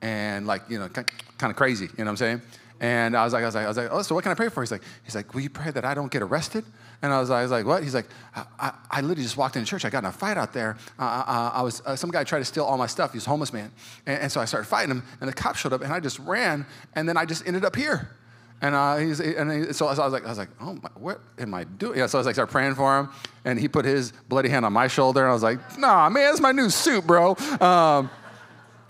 [0.00, 2.42] and like you know kind of crazy, you know what I'm saying?
[2.80, 4.34] And I was like, I was like, I was like, oh, so what can I
[4.34, 4.62] pray for?
[4.62, 6.64] He's like, he's like, will you pray that I don't get arrested?
[7.02, 7.82] And I was, I was like, what?
[7.82, 9.84] He's like, I, I, I literally just walked into church.
[9.84, 10.76] I got in a fight out there.
[10.98, 13.12] Uh, uh, I was, uh, some guy tried to steal all my stuff.
[13.12, 13.70] He was a homeless man.
[14.06, 16.18] And, and, so I started fighting him, and the cop showed up, and I just
[16.18, 18.10] ran, and then I just ended up here.
[18.60, 21.20] And, uh, he's, and he, so, I was like, I was like, oh, my, what
[21.38, 21.98] am I doing?
[21.98, 23.08] Yeah, so I was like, started praying for him,
[23.44, 26.32] and he put his bloody hand on my shoulder, and I was like, nah, man,
[26.32, 27.30] it's my new suit, bro.
[27.60, 28.10] Um,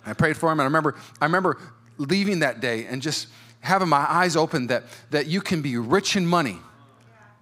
[0.06, 1.58] I prayed for him, and I remember, I remember
[1.98, 3.28] leaving that day and just
[3.64, 6.59] having my eyes open that, that you can be rich in money,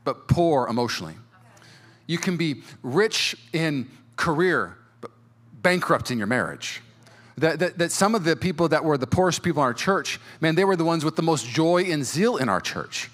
[0.04, 1.14] but poor emotionally.
[2.06, 5.10] You can be rich in career, but
[5.62, 6.80] bankrupt in your marriage.
[7.38, 10.20] That, that, that some of the people that were the poorest people in our church,
[10.40, 13.10] man, they were the ones with the most joy and zeal in our church.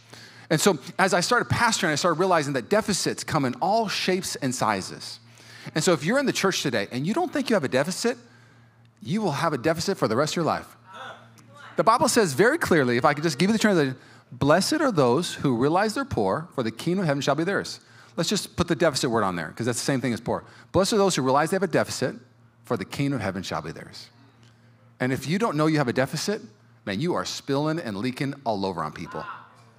[0.51, 4.37] And so as I started pastoring, I started realizing that deficits come in all shapes
[4.37, 5.19] and sizes.
[5.75, 7.69] And so if you're in the church today and you don't think you have a
[7.69, 8.19] deficit,
[9.03, 10.77] you will have a deficit for the rest of your life.
[11.79, 13.95] The Bible says very clearly, if I could just give you the translation,
[14.33, 17.79] blessed are those who realize they're poor, for the kingdom of heaven shall be theirs.
[18.17, 20.43] Let's just put the deficit word on there, because that's the same thing as poor.
[20.73, 22.17] Blessed are those who realize they have a deficit,
[22.65, 24.09] for the kingdom of heaven shall be theirs.
[24.99, 26.43] And if you don't know you have a deficit,
[26.85, 29.25] man, you are spilling and leaking all over on people.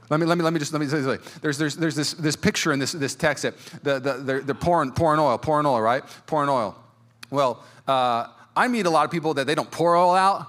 [0.10, 1.20] Let me, let me, let me just let me say this.
[1.42, 4.56] There's, there's, there's this, this picture in this, this text that the, the, they're, they're
[4.56, 6.02] pouring, pouring oil, pouring oil, right?
[6.28, 6.82] Pouring oil.
[7.30, 10.48] Well, uh, I meet a lot of people that they don't pour oil out.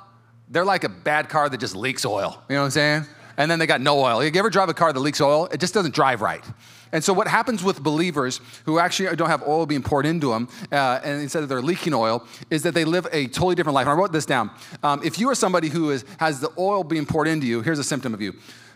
[0.50, 2.42] They're like a bad car that just leaks oil.
[2.48, 3.06] You know what I'm saying?
[3.36, 4.22] And then they got no oil.
[4.22, 5.46] You ever drive a car that leaks oil?
[5.46, 6.44] It just doesn't drive right.
[6.92, 10.48] And so, what happens with believers who actually don't have oil being poured into them,
[10.72, 13.84] uh, and instead of they're leaking oil, is that they live a totally different life.
[13.84, 14.50] And I wrote this down.
[14.82, 17.78] Um, if you are somebody who is, has the oil being poured into you, here's
[17.78, 18.34] a symptom of you.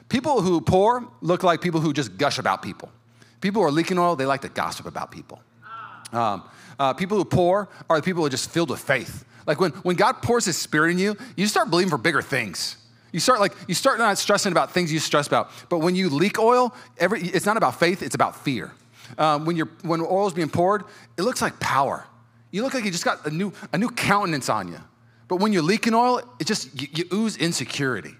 [0.08, 2.90] People who pour look like people who just gush about people.
[3.40, 5.42] People who are leaking oil, they like to gossip about people.
[6.12, 6.44] Um,
[6.78, 9.24] uh, people who pour are the people who are just filled with faith.
[9.46, 12.76] Like when, when God pours his spirit in you, you start believing for bigger things.
[13.12, 15.50] You start like you start not stressing about things you stress about.
[15.68, 18.72] But when you leak oil, every, it's not about faith; it's about fear.
[19.18, 20.82] Um, when you're when oil is being poured,
[21.16, 22.04] it looks like power.
[22.50, 24.80] You look like you just got a new a new countenance on you.
[25.28, 28.16] But when you're leaking oil, it just you, you ooze insecurity.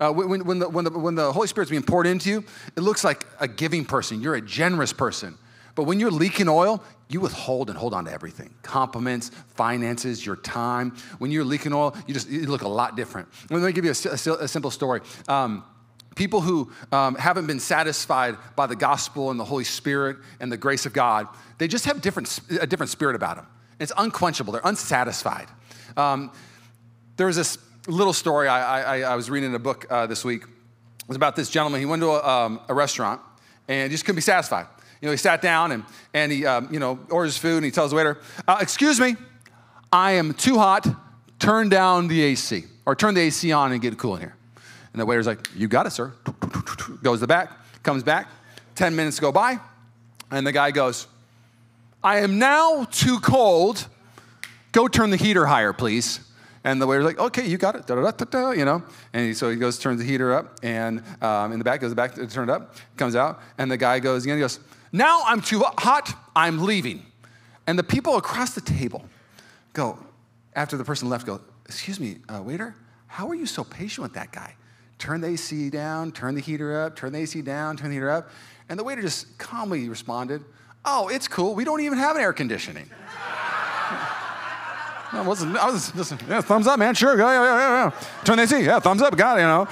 [0.00, 2.44] Uh, when, when, the, when, the, when the Holy Spirit's being poured into you,
[2.76, 4.20] it looks like a giving person.
[4.20, 5.36] You're a generous person.
[5.74, 10.36] But when you're leaking oil, you withhold and hold on to everything compliments, finances, your
[10.36, 10.96] time.
[11.18, 13.28] When you're leaking oil, you just you look a lot different.
[13.50, 15.00] Let me give you a, a, a simple story.
[15.26, 15.64] Um,
[16.18, 20.56] people who um, haven't been satisfied by the gospel and the Holy Spirit and the
[20.56, 23.46] grace of God, they just have different, a different spirit about them.
[23.78, 25.46] It's unquenchable, they're unsatisfied.
[25.96, 26.32] Um,
[27.16, 30.24] there was this little story I, I, I was reading in a book uh, this
[30.24, 30.42] week.
[30.42, 31.80] It was about this gentleman.
[31.80, 33.20] He went to a, um, a restaurant
[33.66, 34.66] and just couldn't be satisfied.
[35.00, 37.70] You know, he sat down and, and he, um, you know, orders food and he
[37.70, 39.16] tells the waiter, uh, excuse me,
[39.92, 40.86] I am too hot,
[41.38, 44.34] turn down the AC or turn the AC on and get it cool in here.
[44.92, 46.12] And the waiter's like, you got it, sir.
[47.02, 48.28] Goes to the back, comes back,
[48.74, 49.60] 10 minutes go by,
[50.30, 51.06] and the guy goes,
[52.02, 53.86] I am now too cold.
[54.72, 56.20] Go turn the heater higher, please.
[56.64, 58.82] And the waiter's like, okay, you got it, da, da, da, you know.
[59.12, 61.90] And he, so he goes, turns the heater up, and um, in the back, goes
[61.90, 64.58] the back, turn it up, comes out, and the guy goes again, he goes,
[64.92, 67.04] now I'm too hot, I'm leaving.
[67.66, 69.04] And the people across the table
[69.72, 69.98] go,
[70.54, 72.74] after the person left, go, excuse me, uh, waiter,
[73.06, 74.54] how are you so patient with that guy?
[74.98, 78.10] Turn the AC down, turn the heater up, turn the AC down, turn the heater
[78.10, 78.30] up.
[78.68, 80.42] And the waiter just calmly responded,
[80.84, 82.90] oh, it's cool, we don't even have an air conditioning.
[85.10, 88.24] I wasn't, I was just, yeah, thumbs up, man, sure, yeah, yeah, yeah, yeah.
[88.24, 89.68] Turn the AC, yeah, thumbs up, got it, you know.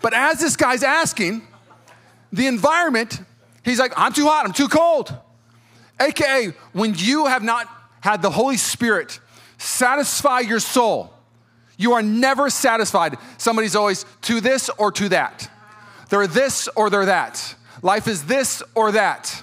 [0.00, 1.46] But as this guy's asking,
[2.32, 3.20] the environment,
[3.64, 5.14] he's like, I'm too hot, I'm too cold.
[6.00, 7.68] AKA, when you have not
[8.00, 9.20] had the Holy Spirit
[9.58, 11.12] satisfy your soul,
[11.76, 13.16] you are never satisfied.
[13.38, 15.50] Somebody's always to this or to that.
[16.08, 17.54] They're this or they're that.
[17.82, 19.42] Life is this or that.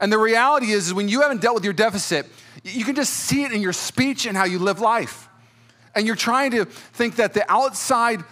[0.00, 2.26] And the reality is, is when you haven't dealt with your deficit,
[2.62, 5.28] you can just see it in your speech and how you live life.
[5.94, 8.24] And you're trying to think that the outside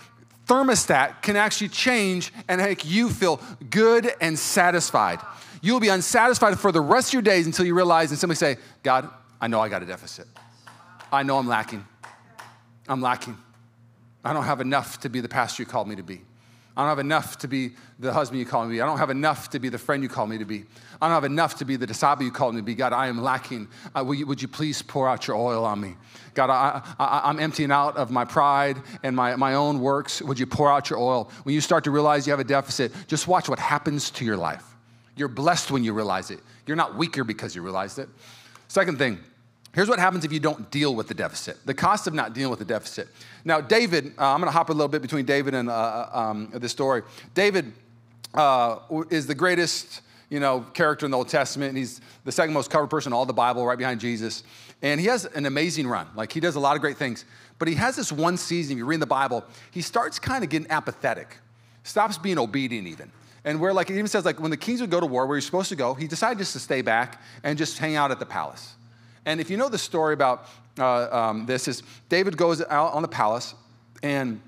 [0.52, 5.18] thermostat can actually change and make you feel good and satisfied.
[5.62, 8.56] You'll be unsatisfied for the rest of your days until you realize and simply say,
[8.82, 9.08] God,
[9.40, 10.26] I know I got a deficit.
[11.10, 11.86] I know I'm lacking.
[12.86, 13.36] I'm lacking.
[14.24, 16.20] I don't have enough to be the pastor you called me to be.
[16.76, 18.80] I don't have enough to be the husband you call me to be.
[18.80, 20.64] I don't have enough to be the friend you call me to be.
[21.00, 22.74] I don't have enough to be the disciple you called me to be.
[22.74, 23.68] God, I am lacking.
[23.94, 25.96] Uh, you, would you please pour out your oil on me?
[26.32, 30.22] God, I, am emptying out of my pride and my, my own works.
[30.22, 31.30] Would you pour out your oil?
[31.42, 34.38] When you start to realize you have a deficit, just watch what happens to your
[34.38, 34.64] life.
[35.14, 36.40] You're blessed when you realize it.
[36.66, 38.08] You're not weaker because you realized it.
[38.68, 39.18] Second thing,
[39.74, 42.50] Here's what happens if you don't deal with the deficit the cost of not dealing
[42.50, 43.08] with the deficit.
[43.44, 46.18] Now, David, uh, I'm going to hop a little bit between David and uh, uh
[46.18, 47.02] um, this story.
[47.35, 47.72] David
[48.35, 48.78] uh,
[49.11, 51.76] is the greatest you know, character in the Old Testament.
[51.76, 54.44] He's the second most covered person in all the Bible, right behind Jesus.
[54.80, 56.08] And he has an amazing run.
[56.14, 57.26] Like, he does a lot of great things.
[57.58, 60.48] But he has this one season, if you read the Bible, he starts kind of
[60.48, 61.37] getting apathetic,
[61.82, 63.12] stops being obedient even.
[63.44, 65.37] And where, like, it even says, like, when the kings would go to war, where
[65.37, 68.18] he's supposed to go, he decided just to stay back and just hang out at
[68.18, 68.74] the palace.
[69.26, 73.02] And if you know the story about uh, um, this, is David goes out on
[73.02, 73.54] the palace
[74.02, 74.40] and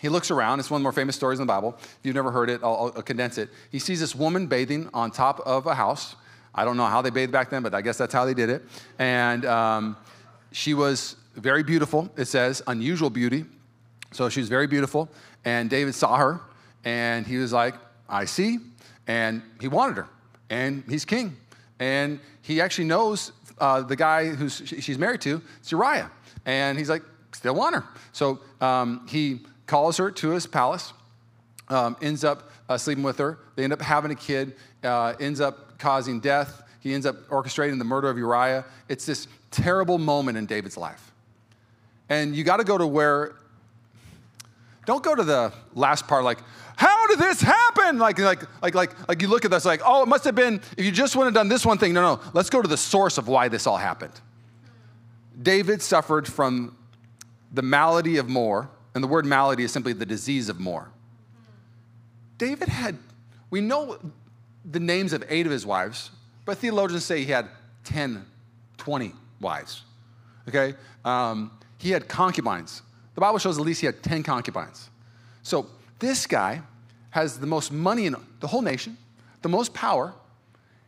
[0.00, 0.60] he looks around.
[0.60, 1.76] It's one of the more famous stories in the Bible.
[1.78, 3.48] If you've never heard it, I'll, I'll condense it.
[3.70, 6.14] He sees this woman bathing on top of a house.
[6.54, 8.50] I don't know how they bathed back then, but I guess that's how they did
[8.50, 8.64] it.
[8.98, 9.96] And um,
[10.52, 13.44] she was very beautiful, it says, unusual beauty.
[14.12, 15.08] So she was very beautiful.
[15.44, 16.40] And David saw her
[16.84, 17.74] and he was like,
[18.08, 18.58] I see.
[19.06, 20.08] And he wanted her.
[20.50, 21.36] And he's king.
[21.78, 26.10] And he actually knows uh, the guy who she's married to, it's Uriah.
[26.46, 27.84] And he's like, still want her.
[28.12, 30.92] So um, he calls her to his palace,
[31.68, 33.38] um, ends up uh, sleeping with her.
[33.56, 36.62] They end up having a kid, uh, ends up causing death.
[36.80, 38.64] He ends up orchestrating the murder of Uriah.
[38.88, 41.12] It's this terrible moment in David's life.
[42.08, 43.34] And you got to go to where,
[44.88, 46.38] don't go to the last part like,
[46.74, 47.98] how did this happen?
[47.98, 50.62] Like, like, like, like, like you look at this like, oh, it must have been,
[50.78, 51.92] if you just wouldn't have done this one thing.
[51.92, 54.18] No, no, let's go to the source of why this all happened.
[55.42, 56.74] David suffered from
[57.52, 60.90] the malady of more, and the word malady is simply the disease of more.
[62.38, 62.96] David had,
[63.50, 63.98] we know
[64.64, 66.12] the names of eight of his wives,
[66.46, 67.50] but theologians say he had
[67.84, 68.24] 10,
[68.78, 69.82] 20 wives.
[70.48, 70.72] Okay?
[71.04, 72.80] Um, he had concubines.
[73.18, 74.90] The Bible shows at least he had 10 concubines.
[75.42, 75.66] So
[75.98, 76.62] this guy
[77.10, 78.96] has the most money in the whole nation,
[79.42, 80.14] the most power.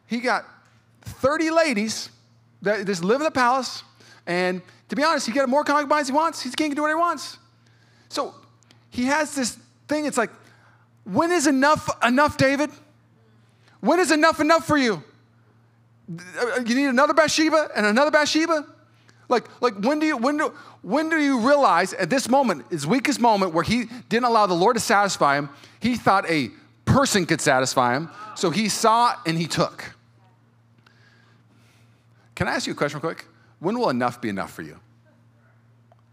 [0.07, 0.45] He got
[1.03, 2.09] 30 ladies
[2.63, 3.83] that just live in the palace.
[4.29, 6.41] And to be honest, he got more concubines he wants.
[6.41, 7.37] He's king, can do what he wants.
[8.09, 8.33] So
[8.91, 10.07] he has this thing.
[10.07, 10.31] It's like,
[11.03, 12.71] when is enough enough, David?
[13.81, 15.03] When is enough enough for you?
[16.09, 18.67] Uh, uh, you need another Bathsheba and another Bathsheba?
[19.31, 22.87] Like, like when do you when do when do you realize at this moment, his
[22.87, 26.51] weakest moment, where he didn't allow the Lord to satisfy him, he thought a
[26.85, 29.95] person could satisfy him, so he saw and he took.
[32.35, 33.27] Can I ask you a question real quick?
[33.61, 34.81] When will enough be enough for you?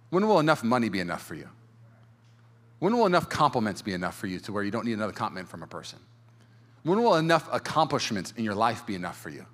[0.09, 1.49] When will enough money be enough for you?
[2.79, 5.49] When will enough compliments be enough for you to where you don't need another compliment
[5.49, 5.99] from a person?
[6.83, 9.45] When will enough accomplishments in your life be enough for you?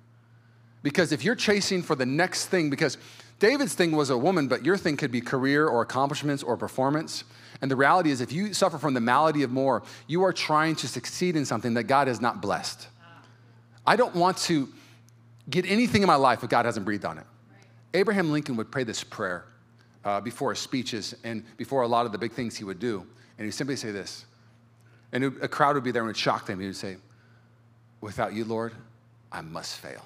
[0.82, 2.98] Because if you're chasing for the next thing, because
[3.38, 7.24] David's thing was a woman, but your thing could be career or accomplishments or performance.
[7.60, 10.76] And the reality is, if you suffer from the malady of more, you are trying
[10.76, 12.88] to succeed in something that God has not blessed.
[13.86, 14.68] I don't want to
[15.48, 17.26] get anything in my life if God hasn't breathed on it.
[17.92, 19.44] Abraham Lincoln would pray this prayer
[20.04, 23.06] uh, before his speeches and before a lot of the big things he would do.
[23.38, 24.24] And he'd simply say this.
[25.12, 26.60] And a crowd would be there and would shock them.
[26.60, 26.96] He would say,
[28.00, 28.74] Without you, Lord,
[29.32, 30.04] I must fail.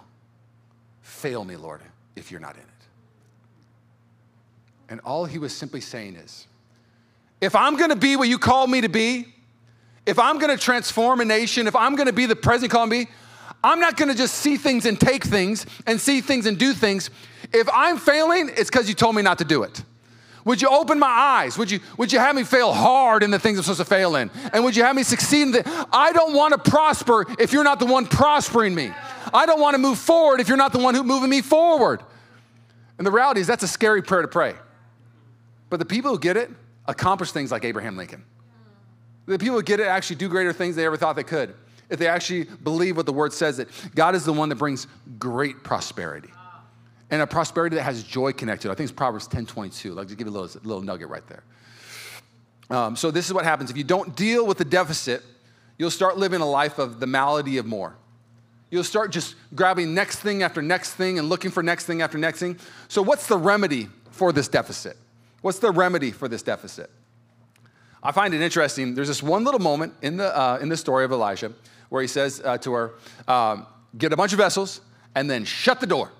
[1.03, 1.81] Fail me, Lord,
[2.15, 2.78] if you're not in it.
[4.89, 6.47] And all he was simply saying is,
[7.41, 9.33] if I'm gonna be what you call me to be,
[10.07, 13.09] if I'm gonna transform a nation, if I'm gonna be the president called me,
[13.63, 17.11] I'm not gonna just see things and take things and see things and do things.
[17.53, 19.83] If I'm failing, it's because you told me not to do it.
[20.45, 21.59] Would you open my eyes?
[21.59, 24.17] Would you, would you have me fail hard in the things I'm supposed to fail
[24.17, 24.31] in?
[24.55, 27.65] And would you have me succeed in the I don't want to prosper if you're
[27.65, 28.91] not the one prospering me.
[29.35, 32.03] I don't want to move forward if you're not the one who's moving me forward.
[32.97, 34.55] And the reality is that's a scary prayer to pray.
[35.71, 36.51] But the people who get it
[36.87, 38.25] accomplish things like Abraham Lincoln.
[39.27, 41.55] The people who get it actually do greater things they ever thought they could.
[41.91, 44.87] If they actually believe what the word says that God is the one that brings
[45.19, 46.31] great prosperity
[47.11, 48.71] and a prosperity that has joy connected.
[48.71, 49.95] I think it's Proverbs 10 22.
[49.95, 51.43] Like, just give you a little, little nugget right there.
[52.71, 53.71] Um, so, this is what happens.
[53.71, 55.23] If you don't deal with the deficit,
[55.79, 57.97] you'll start living a life of the malady of more.
[58.71, 62.19] You'll start just grabbing next thing after next thing and looking for next thing after
[62.19, 62.59] next thing.
[62.89, 64.99] So, what's the remedy for this deficit?
[65.41, 66.91] What's the remedy for this deficit?
[68.03, 68.95] I find it interesting.
[68.95, 71.53] There's this one little moment in the, uh, in the story of Elijah
[71.89, 72.95] where he says uh, to her,
[73.27, 74.83] um, Get a bunch of vessels
[75.15, 76.13] and then shut the door.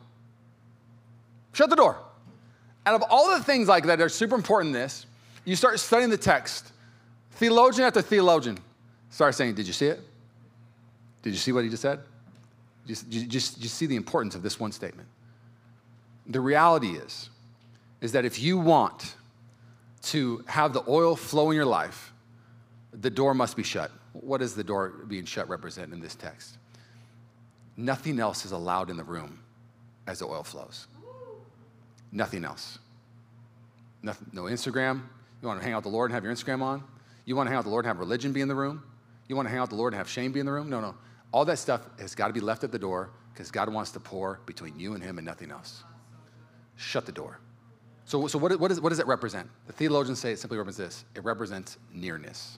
[1.53, 1.99] Shut the door.
[2.87, 5.05] Out of all the things like that are super important in this,
[5.45, 6.73] you start studying the text.
[7.33, 8.59] Theologian after theologian
[9.11, 10.01] start saying, Did you see it?
[11.23, 12.01] Did you see what he just said?
[12.87, 15.09] Just, just, just, see the importance of this one statement.
[16.27, 17.29] The reality is,
[18.01, 19.17] is that if you want
[20.03, 22.13] to have the oil flow in your life,
[22.93, 23.91] the door must be shut.
[24.13, 26.59] What does the door being shut represent in this text?
[27.77, 29.39] Nothing else is allowed in the room
[30.07, 30.87] as the oil flows.
[32.11, 32.79] Nothing else.
[34.03, 35.03] Nothing, no Instagram.
[35.41, 36.83] You want to hang out the Lord and have your Instagram on?
[37.25, 38.83] You want to hang out the Lord and have religion be in the room?
[39.29, 40.71] You want to hang out the Lord and have shame be in the room?
[40.71, 40.95] No, no.
[41.33, 44.01] All that stuff has got to be left at the door because God wants to
[44.01, 45.85] pour between you and Him and nothing else.
[46.77, 47.39] Shut the door.
[48.09, 49.51] So, so what, what, is, what does it represent?
[49.67, 52.57] The theologians say it simply represents this it represents nearness.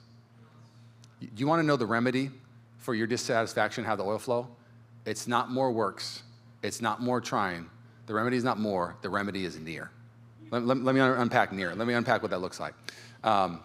[1.19, 2.31] Do you want to know the remedy
[2.77, 4.47] for your dissatisfaction, how the oil flow?
[5.05, 6.23] It's not more works,
[6.63, 7.69] it's not more trying,
[8.05, 9.91] the remedy is not more, the remedy is near.
[10.51, 11.75] Let, let, let me unpack near.
[11.75, 12.73] Let me unpack what that looks like.
[13.25, 13.59] Um,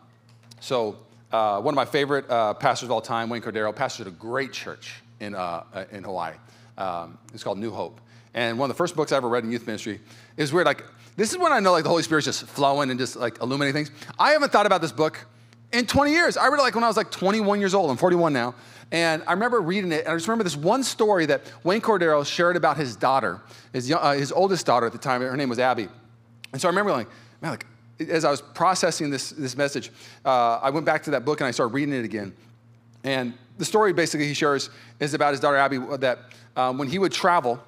[0.58, 0.98] so,
[1.30, 4.52] uh, one of my favorite uh, pastors of all time, Wayne Cordeiro, pastored a great
[4.52, 6.34] church in, uh, uh, in Hawaii.
[6.78, 8.00] Um, it's called New Hope.
[8.34, 10.00] And one of the first books I ever read in youth ministry
[10.36, 10.66] is weird.
[10.66, 10.84] Like,
[11.16, 13.84] this is when I know like the Holy Spirit's just flowing and just like illuminating
[13.84, 13.90] things.
[14.18, 15.26] I haven't thought about this book
[15.72, 16.36] in 20 years.
[16.36, 17.90] I read it like when I was like 21 years old.
[17.90, 18.54] I'm 41 now.
[18.92, 22.24] And I remember reading it, and I just remember this one story that Wayne Cordeiro
[22.24, 23.40] shared about his daughter,
[23.72, 25.22] his, young, uh, his oldest daughter at the time.
[25.22, 25.88] Her name was Abby.
[26.52, 27.08] And so I remember like,
[27.40, 27.66] man, like,
[28.08, 29.90] as I was processing this, this message,
[30.24, 32.32] uh, I went back to that book and I started reading it again.
[33.02, 36.18] And the story basically he shares is about his daughter Abby that
[36.56, 37.60] um, when he would travel,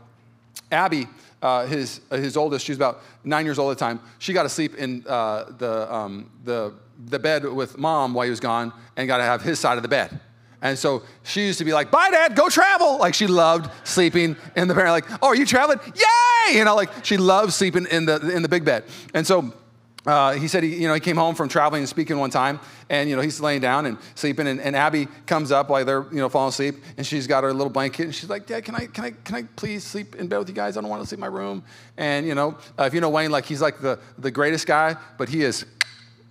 [0.71, 1.07] Abby,
[1.43, 4.33] uh, his, uh, his oldest, she was about nine years old at the time, she
[4.33, 6.73] got to sleep in uh, the, um, the,
[7.07, 9.83] the bed with mom while he was gone and got to have his side of
[9.83, 10.21] the bed.
[10.61, 12.99] And so she used to be like, bye, dad, go travel.
[12.99, 14.91] Like she loved sleeping in the bed.
[14.91, 15.79] Like, oh, are you traveling?
[15.95, 16.59] Yay!
[16.59, 18.85] You know, like she loved sleeping in the, in the big bed.
[19.15, 19.55] And so
[20.09, 22.61] uh, he said he, you know, he came home from traveling and speaking one time,
[22.89, 26.07] and you know he's laying down and sleeping, and, and Abby comes up while they're
[26.11, 28.75] you know falling asleep, and she's got her little blanket, and she's like, Dad, can
[28.75, 30.79] I can I can I please sleep in bed with you guys?
[30.79, 31.63] I don't want to sleep in my room.
[31.99, 34.97] And you know, uh, if you know Wayne, like he's like the the greatest guy,
[35.19, 35.67] but he is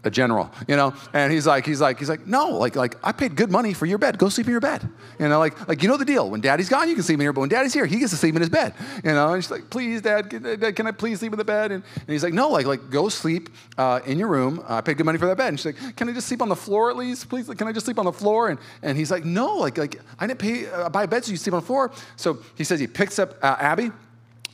[0.03, 0.93] a general, you know?
[1.13, 3.85] And he's like, he's like, he's like, no, like, like I paid good money for
[3.85, 4.17] your bed.
[4.17, 4.87] Go sleep in your bed.
[5.19, 6.29] You know, like, like you know the deal.
[6.29, 8.17] When daddy's gone, you can sleep in here, but when daddy's here, he gets to
[8.17, 8.73] sleep in his bed.
[9.03, 11.71] You know, and she's like, please, dad, can, can I please sleep in the bed?
[11.71, 14.59] And, and he's like, no, like, like go sleep uh, in your room.
[14.67, 15.49] Uh, I paid good money for that bed.
[15.49, 17.49] And she's like, can I just sleep on the floor at least, please?
[17.49, 18.49] Like, Can I just sleep on the floor?
[18.49, 21.31] And, and he's like, no, like, like I didn't pay uh, buy a bed so
[21.31, 21.91] you sleep on the floor.
[22.15, 23.91] So he says he picks up uh, Abby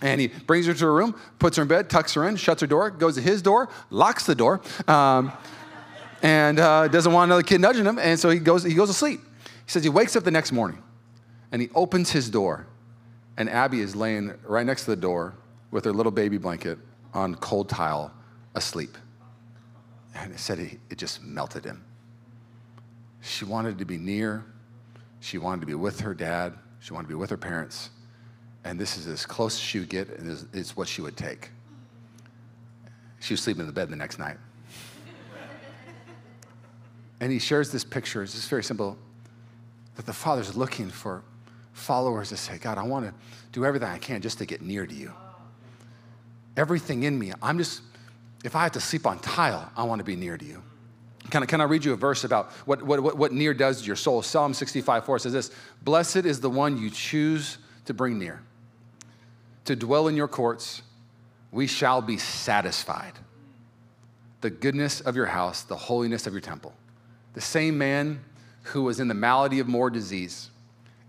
[0.03, 2.59] and he brings her to her room, puts her in bed, tucks her in, shuts
[2.59, 4.61] her door, goes to his door, locks the door.
[4.87, 5.31] Um,
[6.21, 8.93] and uh, doesn't want another kid nudging him, and so he goes, he goes to
[8.93, 9.21] sleep.
[9.43, 10.81] He says he wakes up the next morning
[11.51, 12.67] and he opens his door,
[13.37, 15.35] and Abby is laying right next to the door
[15.71, 16.77] with her little baby blanket
[17.13, 18.13] on cold tile,
[18.55, 18.97] asleep.
[20.15, 21.83] And he said he, it just melted him.
[23.21, 24.43] She wanted to be near,
[25.21, 27.89] she wanted to be with her dad, she wanted to be with her parents,
[28.63, 31.49] and this is as close as she would get, and it's what she would take.
[33.19, 34.37] She was sleeping in the bed the next night.
[37.19, 38.21] And he shares this picture.
[38.21, 38.97] It's just very simple
[39.95, 41.23] that the Father's looking for
[41.71, 43.13] followers to say, God, I want to
[43.51, 45.13] do everything I can just to get near to you.
[46.57, 47.81] Everything in me, I'm just,
[48.43, 50.61] if I have to sleep on tile, I want to be near to you.
[51.29, 53.87] Can I, can I read you a verse about what, what, what, near does to
[53.87, 54.21] your soul?
[54.21, 55.51] Psalm 65 4 says this
[55.81, 58.41] Blessed is the one you choose to bring near.
[59.65, 60.81] To dwell in your courts.
[61.51, 63.13] We shall be satisfied.
[64.41, 66.73] The goodness of your house, the holiness of your temple.
[67.33, 68.23] The same man
[68.63, 70.49] who was in the malady of more disease,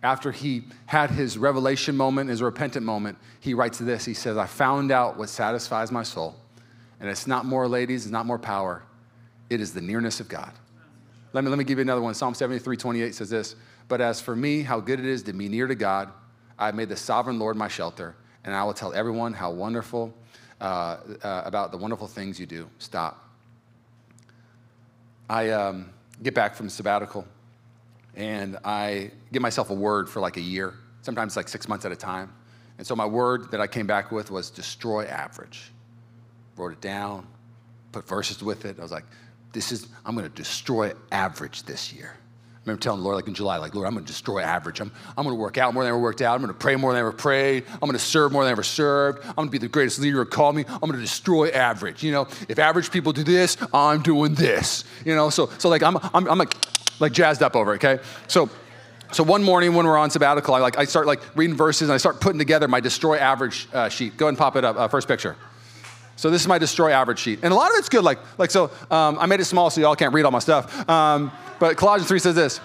[0.02, 4.04] after he had his revelation moment, his repentant moment, he writes this.
[4.04, 6.36] He says, I found out what satisfies my soul.
[7.00, 8.82] And it's not more ladies, it's not more power,
[9.48, 10.52] it is the nearness of God.
[11.32, 12.14] Let me, let me give you another one.
[12.14, 13.56] Psalm 73 28 says this
[13.88, 16.10] But as for me, how good it is to be near to God,
[16.58, 18.14] I have made the sovereign Lord my shelter,
[18.44, 20.12] and I will tell everyone how wonderful,
[20.60, 22.68] uh, uh, about the wonderful things you do.
[22.78, 23.20] Stop.
[25.28, 25.90] I um,
[26.22, 27.26] get back from sabbatical
[28.14, 31.92] and I give myself a word for like a year, sometimes like six months at
[31.92, 32.32] a time.
[32.78, 35.72] And so my word that I came back with was destroy average.
[36.56, 37.26] Wrote it down,
[37.92, 38.78] put verses with it.
[38.78, 39.04] I was like,
[39.52, 42.16] this is, I'm gonna destroy average this year.
[42.64, 44.80] Remember telling the Lord, like in July, like, Lord, I'm gonna destroy average.
[44.80, 46.34] I'm, I'm gonna work out more than I ever worked out.
[46.34, 47.64] I'm gonna pray more than I ever prayed.
[47.70, 49.22] I'm gonna serve more than I ever served.
[49.24, 50.64] I'm gonna be the greatest leader called me.
[50.66, 52.02] I'm gonna destroy average.
[52.02, 54.84] You know, if average people do this, I'm doing this.
[55.04, 56.54] You know, so, so like, I'm, I'm, I'm like,
[57.00, 58.02] like jazzed up over it, okay?
[58.28, 58.48] So,
[59.12, 61.92] so one morning when we're on sabbatical, I like I start like reading verses and
[61.94, 64.16] I start putting together my destroy average uh, sheet.
[64.16, 64.76] Go and pop it up.
[64.76, 65.36] Uh, first picture.
[66.16, 68.04] So this is my destroy average sheet, and a lot of it's good.
[68.04, 70.88] Like like so, um, I made it small so y'all can't read all my stuff.
[70.88, 72.58] Um, but Colossians three says this: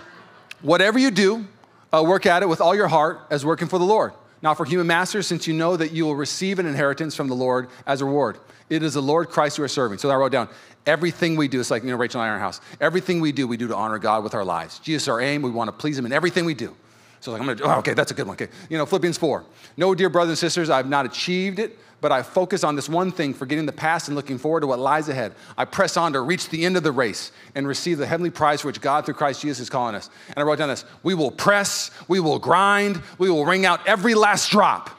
[0.61, 1.47] Whatever you do,
[1.91, 4.65] uh, work at it with all your heart as working for the Lord, not for
[4.65, 8.01] human masters, since you know that you will receive an inheritance from the Lord as
[8.01, 8.37] a reward.
[8.69, 9.97] It is the Lord Christ you are serving.
[9.97, 10.47] So I wrote down
[10.85, 11.59] everything we do.
[11.59, 12.61] It's like, you know, Rachel and I are in our house.
[12.79, 14.79] Everything we do, we do to honor God with our lives.
[14.79, 15.41] Jesus is our aim.
[15.41, 16.75] We want to please Him in everything we do.
[17.19, 18.35] So like, I'm gonna, oh, okay, that's a good one.
[18.35, 18.47] Okay.
[18.69, 19.43] You know, Philippians 4.
[19.75, 23.11] No, dear brothers and sisters, I've not achieved it, but I focus on this one
[23.11, 25.33] thing, forgetting the past and looking forward to what lies ahead.
[25.57, 28.61] I press on to reach the end of the race and receive the heavenly prize
[28.61, 30.09] for which God through Christ Jesus is calling us.
[30.27, 33.85] And I wrote down this we will press, we will grind, we will wring out
[33.87, 34.89] every last drop.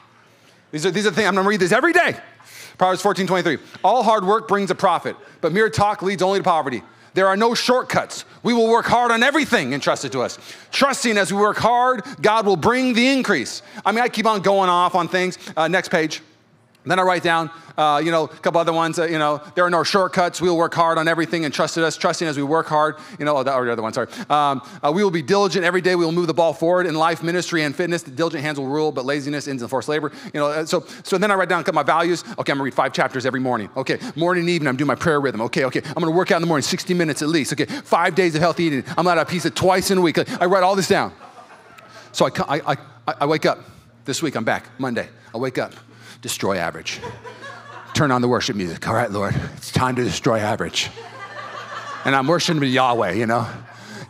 [0.71, 2.15] These are, these are the things, I'm gonna read this every day.
[2.77, 3.57] Proverbs 14, 23.
[3.83, 6.81] All hard work brings a profit, but mere talk leads only to poverty.
[7.13, 8.25] There are no shortcuts.
[8.41, 10.39] We will work hard on everything entrusted to us.
[10.71, 13.61] Trusting as we work hard, God will bring the increase.
[13.85, 15.37] I mean, I keep on going off on things.
[15.57, 16.21] Uh, next page.
[16.83, 18.97] Then I write down, uh, you know, a couple other ones.
[18.97, 20.41] Uh, you know, there are no shortcuts.
[20.41, 22.95] We will work hard on everything and trusted us, trusting as we work hard.
[23.19, 24.07] You know, oh, that, or the other one, sorry.
[24.29, 25.95] Um, uh, we will be diligent every day.
[25.95, 28.01] We will move the ball forward in life, ministry, and fitness.
[28.01, 30.11] The diligent hands will rule, but laziness ends in forced labor.
[30.33, 32.23] You know, uh, so so then I write down a couple my values.
[32.23, 33.69] Okay, I'm gonna read five chapters every morning.
[33.77, 35.41] Okay, morning and evening, I'm doing my prayer rhythm.
[35.41, 37.53] Okay, okay, I'm gonna work out in the morning, 60 minutes at least.
[37.53, 38.83] Okay, five days of healthy eating.
[38.97, 40.17] I'm have a pizza twice in a week.
[40.17, 41.13] I write all this down.
[42.11, 42.71] So I, I,
[43.07, 43.59] I, I wake up
[44.05, 44.35] this week.
[44.35, 45.07] I'm back Monday.
[45.33, 45.73] I wake up,
[46.21, 46.99] destroy average
[47.93, 48.87] turn on the worship music.
[48.87, 50.89] All right, Lord, it's time to destroy average.
[52.05, 53.47] And I'm worshiping Yahweh, you know?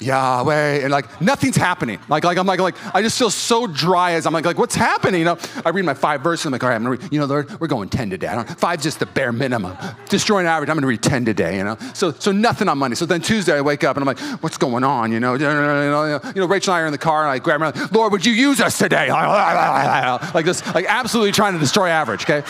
[0.02, 2.00] Yahweh, and like nothing's happening.
[2.10, 4.76] Like, like I'm like, like I just feel so dry as I'm like, like what's
[4.76, 5.20] happening?
[5.20, 6.46] You know, I read my five verses.
[6.46, 8.28] I'm like, all right, I'm gonna read, you know, Lord, we're going ten today.
[8.28, 9.78] I don't, five's just the bare minimum.
[10.10, 10.70] Destroying average.
[10.70, 11.58] I'm gonna read ten today.
[11.58, 12.96] You know, so so nothing on Monday.
[12.96, 15.12] So then Tuesday I wake up and I'm like, what's going on?
[15.12, 17.40] You know, you know, you know Rachel and I are in the car and I
[17.40, 19.10] grab her, like, Lord, would you use us today?
[20.34, 22.24] Like this, like absolutely trying to destroy average.
[22.24, 22.44] Okay.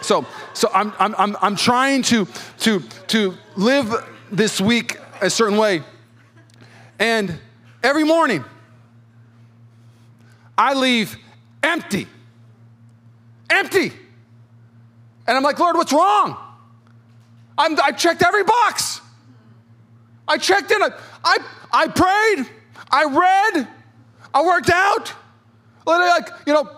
[0.00, 0.24] So,
[0.54, 2.26] so I'm, I'm, I'm, I'm trying to,
[2.60, 3.92] to, to live
[4.30, 5.82] this week a certain way.
[6.98, 7.38] And
[7.82, 8.44] every morning,
[10.56, 11.16] I leave
[11.62, 12.06] empty.
[13.50, 13.92] Empty.
[15.26, 16.36] And I'm like, Lord, what's wrong?
[17.58, 19.00] I'm, I checked every box.
[20.28, 20.78] I checked in.
[21.24, 21.38] I,
[21.72, 22.48] I prayed.
[22.90, 23.68] I read.
[24.34, 25.12] I worked out.
[25.86, 26.68] Like, you know,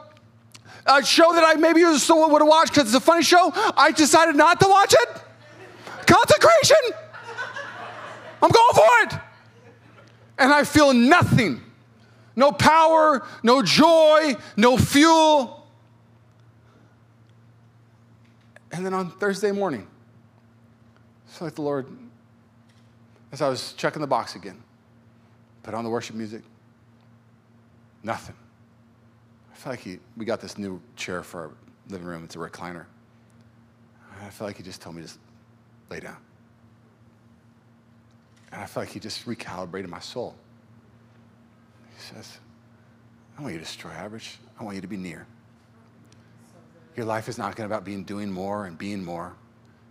[0.86, 3.90] a show that I maybe still would have watched because it's a funny show, I
[3.90, 5.08] decided not to watch it.
[6.06, 6.76] Consecration.
[8.42, 9.20] I'm going for it.
[10.38, 11.62] And I feel nothing
[12.38, 15.66] no power, no joy, no fuel.
[18.70, 19.88] And then on Thursday morning,
[21.26, 21.88] it's like the Lord,
[23.32, 24.62] as I was checking the box again,
[25.64, 26.42] put on the worship music,
[28.04, 28.36] nothing.
[29.52, 31.50] I feel like he, we got this new chair for our
[31.88, 32.22] living room.
[32.22, 32.84] It's a recliner.
[34.22, 35.10] I feel like he just told me to
[35.90, 36.18] lay down.
[38.52, 40.34] And I feel like he just recalibrated my soul.
[41.96, 42.38] He says,
[43.36, 44.38] I want you to destroy average.
[44.58, 45.26] I want you to be near.
[46.96, 49.34] Your life is not going to about being doing more and being more.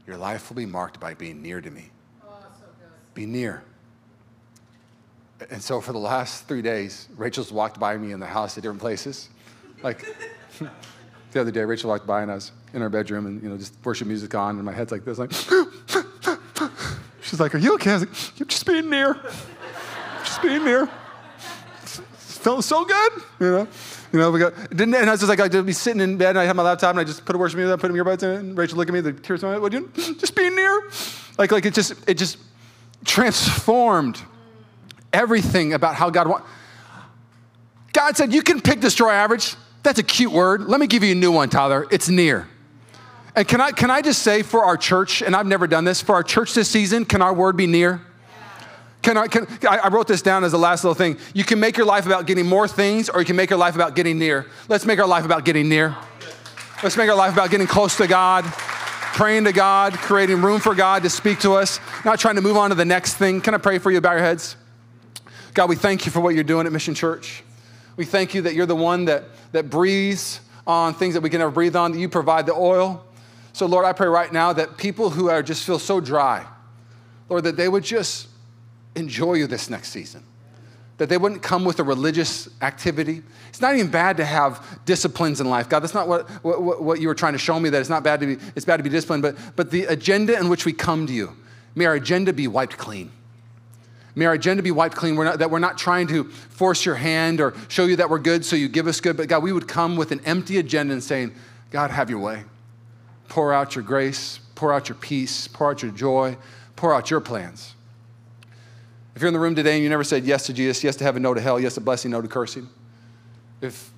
[0.06, 1.90] Your life will be marked by being near to me.
[2.26, 2.66] Oh, so
[3.14, 3.64] be near.
[5.50, 8.64] And so for the last three days, Rachel's walked by me in the house at
[8.64, 9.30] different places.
[9.84, 10.06] Like
[11.32, 13.58] the other day, Rachel walked by and I was in our bedroom and, you know,
[13.58, 15.32] just worship music on and my head's like this, like,
[17.28, 17.92] she's like, are you okay?
[17.92, 19.16] I was like, you're just being near.
[20.24, 20.90] Just being near.
[22.18, 23.68] Feeling so good, you know.
[24.14, 26.30] You know, we got, didn't, and I was just like, I'd be sitting in bed
[26.30, 27.98] and I had my laptop and I just put a worship music on, put in
[27.98, 30.34] earbuds in, and Rachel looked at me, the tears in my eyes, what you Just
[30.34, 30.90] being near.
[31.38, 32.38] Like, like it just, it just
[33.04, 34.22] transformed
[35.12, 36.48] everything about how God wants.
[37.92, 39.56] God said, You can pick destroy average.
[39.84, 40.62] That's a cute word.
[40.62, 41.86] Let me give you a new one, Tyler.
[41.92, 42.48] It's near.
[43.38, 46.02] And can I, can I just say for our church, and I've never done this,
[46.02, 48.02] for our church this season, can our word be near?
[49.04, 51.20] Can I, can, I wrote this down as the last little thing.
[51.36, 53.76] You can make your life about getting more things, or you can make your life
[53.76, 54.48] about getting near.
[54.70, 55.96] Let's make our life about getting near.
[56.82, 60.74] Let's make our life about getting close to God, praying to God, creating room for
[60.74, 63.40] God to speak to us, not trying to move on to the next thing.
[63.40, 64.02] Can I pray for you?
[64.02, 64.56] Bow your heads.
[65.54, 67.44] God, we thank you for what you're doing at Mission Church.
[67.98, 71.38] We thank you that you're the one that, that breathes on things that we can
[71.38, 73.04] never breathe on, that you provide the oil.
[73.58, 76.46] So, Lord, I pray right now that people who are just feel so dry,
[77.28, 78.28] Lord, that they would just
[78.94, 80.22] enjoy you this next season.
[81.00, 83.24] That they wouldn't come with a religious activity.
[83.50, 85.70] It's not even bad to have disciplines in life.
[85.70, 88.04] God, that's not what, what, what you were trying to show me, that it's not
[88.04, 90.72] bad to be, it's bad to be disciplined, but, but the agenda in which we
[90.72, 91.36] come to you,
[91.74, 93.12] may our agenda be wiped clean.
[94.14, 95.16] May our agenda be wiped clean.
[95.16, 98.20] We're not, that we're not trying to force your hand or show you that we're
[98.20, 99.18] good so you give us good.
[99.18, 101.34] But God, we would come with an empty agenda and saying,
[101.72, 102.44] God, have your way.
[103.28, 106.38] Pour out your grace, pour out your peace, pour out your joy,
[106.76, 107.76] pour out your plans.
[109.16, 111.04] If you're in the room today and you never said yes to Jesus, yes to
[111.04, 112.70] heaven, no to hell, yes to blessing, no to cursing,
[113.62, 113.92] if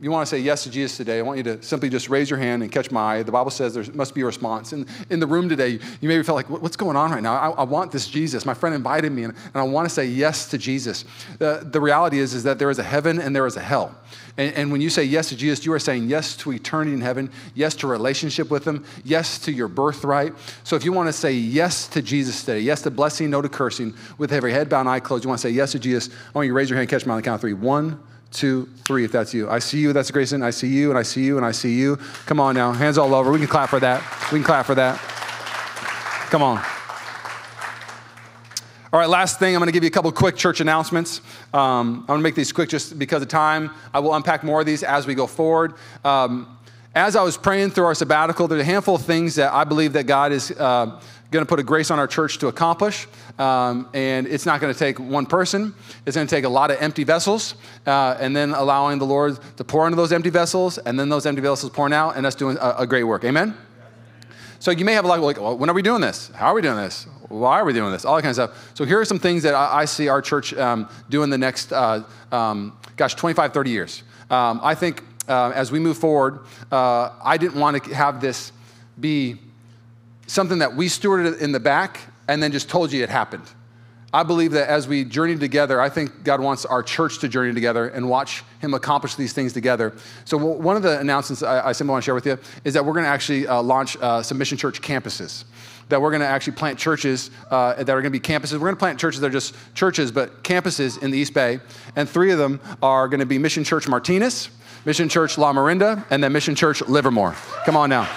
[0.00, 2.30] you want to say yes to Jesus today, I want you to simply just raise
[2.30, 3.22] your hand and catch my eye.
[3.22, 4.72] The Bible says there must be a response.
[4.72, 7.34] And in the room today, you maybe felt like, what's going on right now?
[7.34, 8.46] I, I want this Jesus.
[8.46, 11.04] My friend invited me, and, and, I want to say yes to Jesus.
[11.38, 13.94] Uh, the reality is, is that there is a heaven and there is a hell.
[14.38, 17.02] And, and when you say yes to Jesus, you are saying yes to eternity in
[17.02, 20.32] heaven, yes to relationship with Him, yes to your birthright.
[20.64, 23.50] So if you want to say yes to Jesus today, yes to blessing, no to
[23.50, 26.08] cursing, with every head bowed and eye closed, you want to say yes to Jesus,
[26.08, 27.52] I want you to raise your hand, catch me on the count of three.
[27.52, 28.00] One,
[28.30, 29.48] two, three, if that's you.
[29.50, 30.42] I see you, that's Grayson.
[30.42, 31.96] I see you, and I see you, and I see you.
[32.26, 33.30] Come on now, hands all over.
[33.32, 34.02] We can clap for that.
[34.32, 34.98] We can clap for that.
[36.30, 36.62] Come on.
[38.92, 41.20] All right, last thing, I'm going to give you a couple quick church announcements.
[41.54, 43.70] Um, I'm going to make these quick just because of time.
[43.94, 45.74] I will unpack more of these as we go forward.
[46.04, 46.58] Um,
[46.94, 49.92] as I was praying through our sabbatical, there's a handful of things that I believe
[49.92, 53.06] that God is uh, going to put a grace on our church to accomplish.
[53.38, 55.74] Um, and it's not going to take one person,
[56.04, 57.54] it's going to take a lot of empty vessels,
[57.86, 61.26] uh, and then allowing the Lord to pour into those empty vessels, and then those
[61.26, 63.24] empty vessels pouring out, and us doing a, a great work.
[63.24, 63.56] Amen?
[64.58, 66.28] So you may have a lot of like, well, when are we doing this?
[66.34, 67.06] How are we doing this?
[67.28, 68.04] Why are we doing this?
[68.04, 68.72] All that kind of stuff.
[68.74, 71.72] So here are some things that I, I see our church um, doing the next,
[71.72, 74.02] uh, um, gosh, 25, 30 years.
[74.28, 76.40] Um, I think uh, as we move forward,
[76.72, 78.52] uh, I didn't want to have this
[78.98, 79.36] be
[80.26, 83.44] something that we stewarded in the back and then just told you it happened.
[84.12, 87.54] I believe that as we journey together, I think God wants our church to journey
[87.54, 89.94] together and watch Him accomplish these things together.
[90.24, 92.84] So, one of the announcements I, I simply want to share with you is that
[92.84, 95.44] we're going to actually uh, launch uh, some mission church campuses.
[95.90, 98.54] That we're going to actually plant churches uh, that are going to be campuses.
[98.54, 101.60] We're going to plant churches that are just churches, but campuses in the East Bay.
[101.94, 104.50] And three of them are going to be Mission Church Martinez,
[104.84, 107.34] Mission Church Lamorinda, and then Mission Church Livermore.
[107.64, 108.08] Come on now.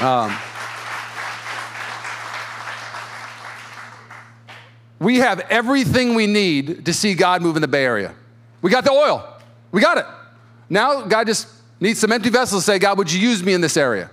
[0.00, 0.36] Um,
[4.98, 8.14] we have everything we need to see God move in the Bay Area.
[8.60, 9.26] We got the oil,
[9.70, 10.06] we got it.
[10.68, 11.48] Now, God just
[11.80, 14.10] needs some empty vessels to say, God, would you use me in this area?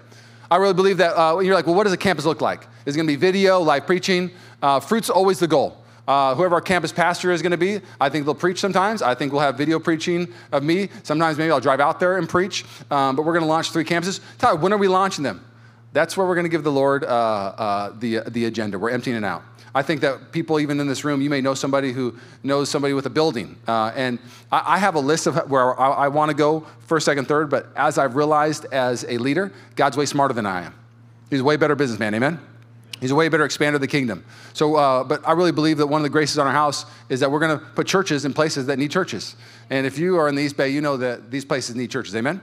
[0.52, 1.18] I really believe that.
[1.18, 2.68] Uh, you're like, well, what does a campus look like?
[2.86, 4.32] Is it going to be video, live preaching?
[4.62, 5.79] Uh, fruit's always the goal.
[6.10, 9.04] Uh, whoever our campus pastor is going to be, I think they'll preach sometimes.
[9.04, 10.90] I think we'll have video preaching of me.
[11.04, 12.66] Sometimes maybe I'll drive out there and preach.
[12.90, 14.20] Um, but we're going to launch three campuses.
[14.40, 15.46] Tyler, when are we launching them?
[15.94, 18.80] That's where we're going to give the Lord uh, uh, the, the agenda.
[18.80, 19.44] We're emptying it out.
[19.76, 22.96] I think that people, even in this room, you may know somebody who knows somebody
[22.96, 23.56] with a building.
[23.68, 24.18] Uh, and
[24.52, 27.52] I, I, have a list of where I, I want to go first, second, third.
[27.52, 30.74] But as I've realized as a leader, God's way smarter than I am.
[31.30, 32.16] He's a way better businessman.
[32.16, 32.40] Amen?
[33.00, 34.26] He's a way better expander of the kingdom.
[34.54, 37.22] So, uh, but I really believe that one of the graces on our house is
[37.22, 39.36] that we're going to put churches in places that need churches.
[39.70, 42.16] And if you are in the East Bay, you know that these places need churches.
[42.16, 42.42] Amen?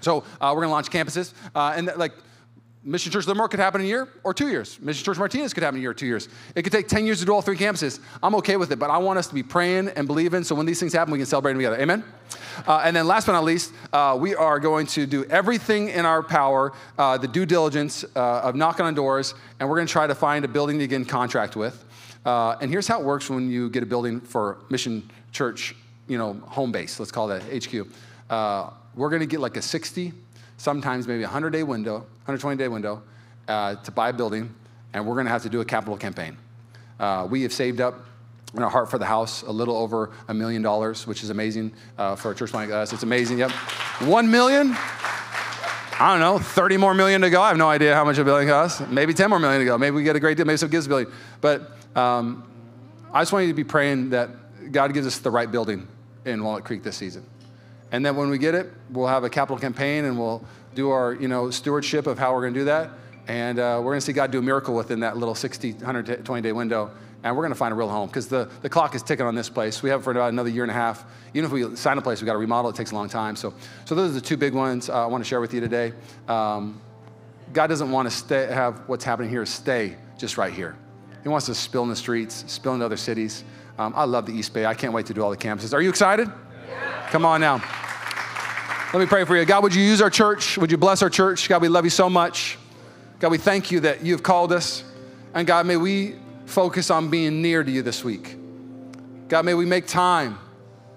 [0.00, 1.32] So uh, we're going to launch campuses.
[1.54, 2.12] Uh, and like,
[2.86, 4.78] Mission Church Livermore could happen in a year or two years.
[4.78, 6.28] Mission Church Martinez could happen in a year or two years.
[6.54, 7.98] It could take 10 years to do all three campuses.
[8.22, 10.66] I'm okay with it, but I want us to be praying and believing so when
[10.66, 11.80] these things happen, we can celebrate them together.
[11.80, 12.04] Amen?
[12.66, 16.04] Uh, and then last but not least, uh, we are going to do everything in
[16.04, 19.92] our power, uh, the due diligence uh, of knocking on doors, and we're going to
[19.92, 21.84] try to find a building to get in contract with.
[22.26, 25.74] Uh, and here's how it works when you get a building for Mission Church,
[26.06, 27.88] you know, home base, let's call that HQ.
[28.28, 30.12] Uh, we're going to get like a 60
[30.56, 33.02] sometimes maybe a 100 day window, 120 day window
[33.48, 34.54] uh, to buy a building,
[34.94, 36.38] and we're going to have to do a capital campaign.
[36.98, 38.06] Uh, we have saved up
[38.54, 41.72] in our heart for the house, a little over a million dollars, which is amazing
[41.98, 42.92] uh, for a church like us.
[42.94, 43.38] It's amazing.
[43.38, 43.50] Yep.
[44.02, 44.74] One million?
[46.00, 47.42] I don't know, 30 more million to go.
[47.42, 48.80] I have no idea how much a building costs.
[48.88, 49.76] Maybe 10 more million to go.
[49.76, 50.46] Maybe we get a great deal.
[50.46, 51.12] Maybe some gives a building.
[51.40, 52.50] But um,
[53.12, 55.86] I just want you to be praying that God gives us the right building
[56.24, 57.24] in Walnut Creek this season.
[57.92, 60.44] And then when we get it, we'll have a capital campaign and we'll
[60.74, 62.90] do our you know, stewardship of how we're going to do that.
[63.26, 66.42] And uh, we're going to see God do a miracle within that little 60, 120
[66.42, 66.90] day window
[67.24, 69.34] and we're going to find a real home because the, the clock is ticking on
[69.34, 69.82] this place.
[69.82, 71.04] We have for about another year and a half.
[71.32, 72.70] Even if we sign a place, we've got to remodel.
[72.70, 73.34] It takes a long time.
[73.34, 73.54] So,
[73.86, 75.94] so those are the two big ones uh, I want to share with you today.
[76.28, 76.80] Um,
[77.54, 80.76] God doesn't want to stay, have what's happening here stay just right here.
[81.22, 83.42] He wants to spill in the streets, spill into other cities.
[83.78, 84.66] Um, I love the East Bay.
[84.66, 85.72] I can't wait to do all the campuses.
[85.72, 86.30] Are you excited?
[86.68, 87.08] Yeah.
[87.10, 87.62] Come on now.
[88.94, 89.44] Let me pray for you.
[89.44, 90.56] God, would you use our church?
[90.56, 91.48] Would you bless our church?
[91.48, 92.56] God, we love you so much.
[93.18, 94.84] God, we thank you that you've called us.
[95.34, 96.14] And God, may we
[96.46, 98.36] focus on being near to you this week.
[99.26, 100.38] God, may we make time.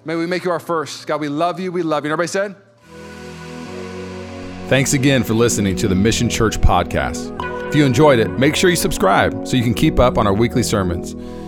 [0.06, 1.08] May we make you our first.
[1.08, 1.72] God, we love you.
[1.72, 2.12] We love you.
[2.12, 2.56] And everybody said?
[4.70, 7.36] Thanks again for listening to the Mission Church podcast.
[7.68, 10.36] If you enjoyed it, make sure you subscribe so you can keep up on our
[10.36, 11.16] weekly sermons.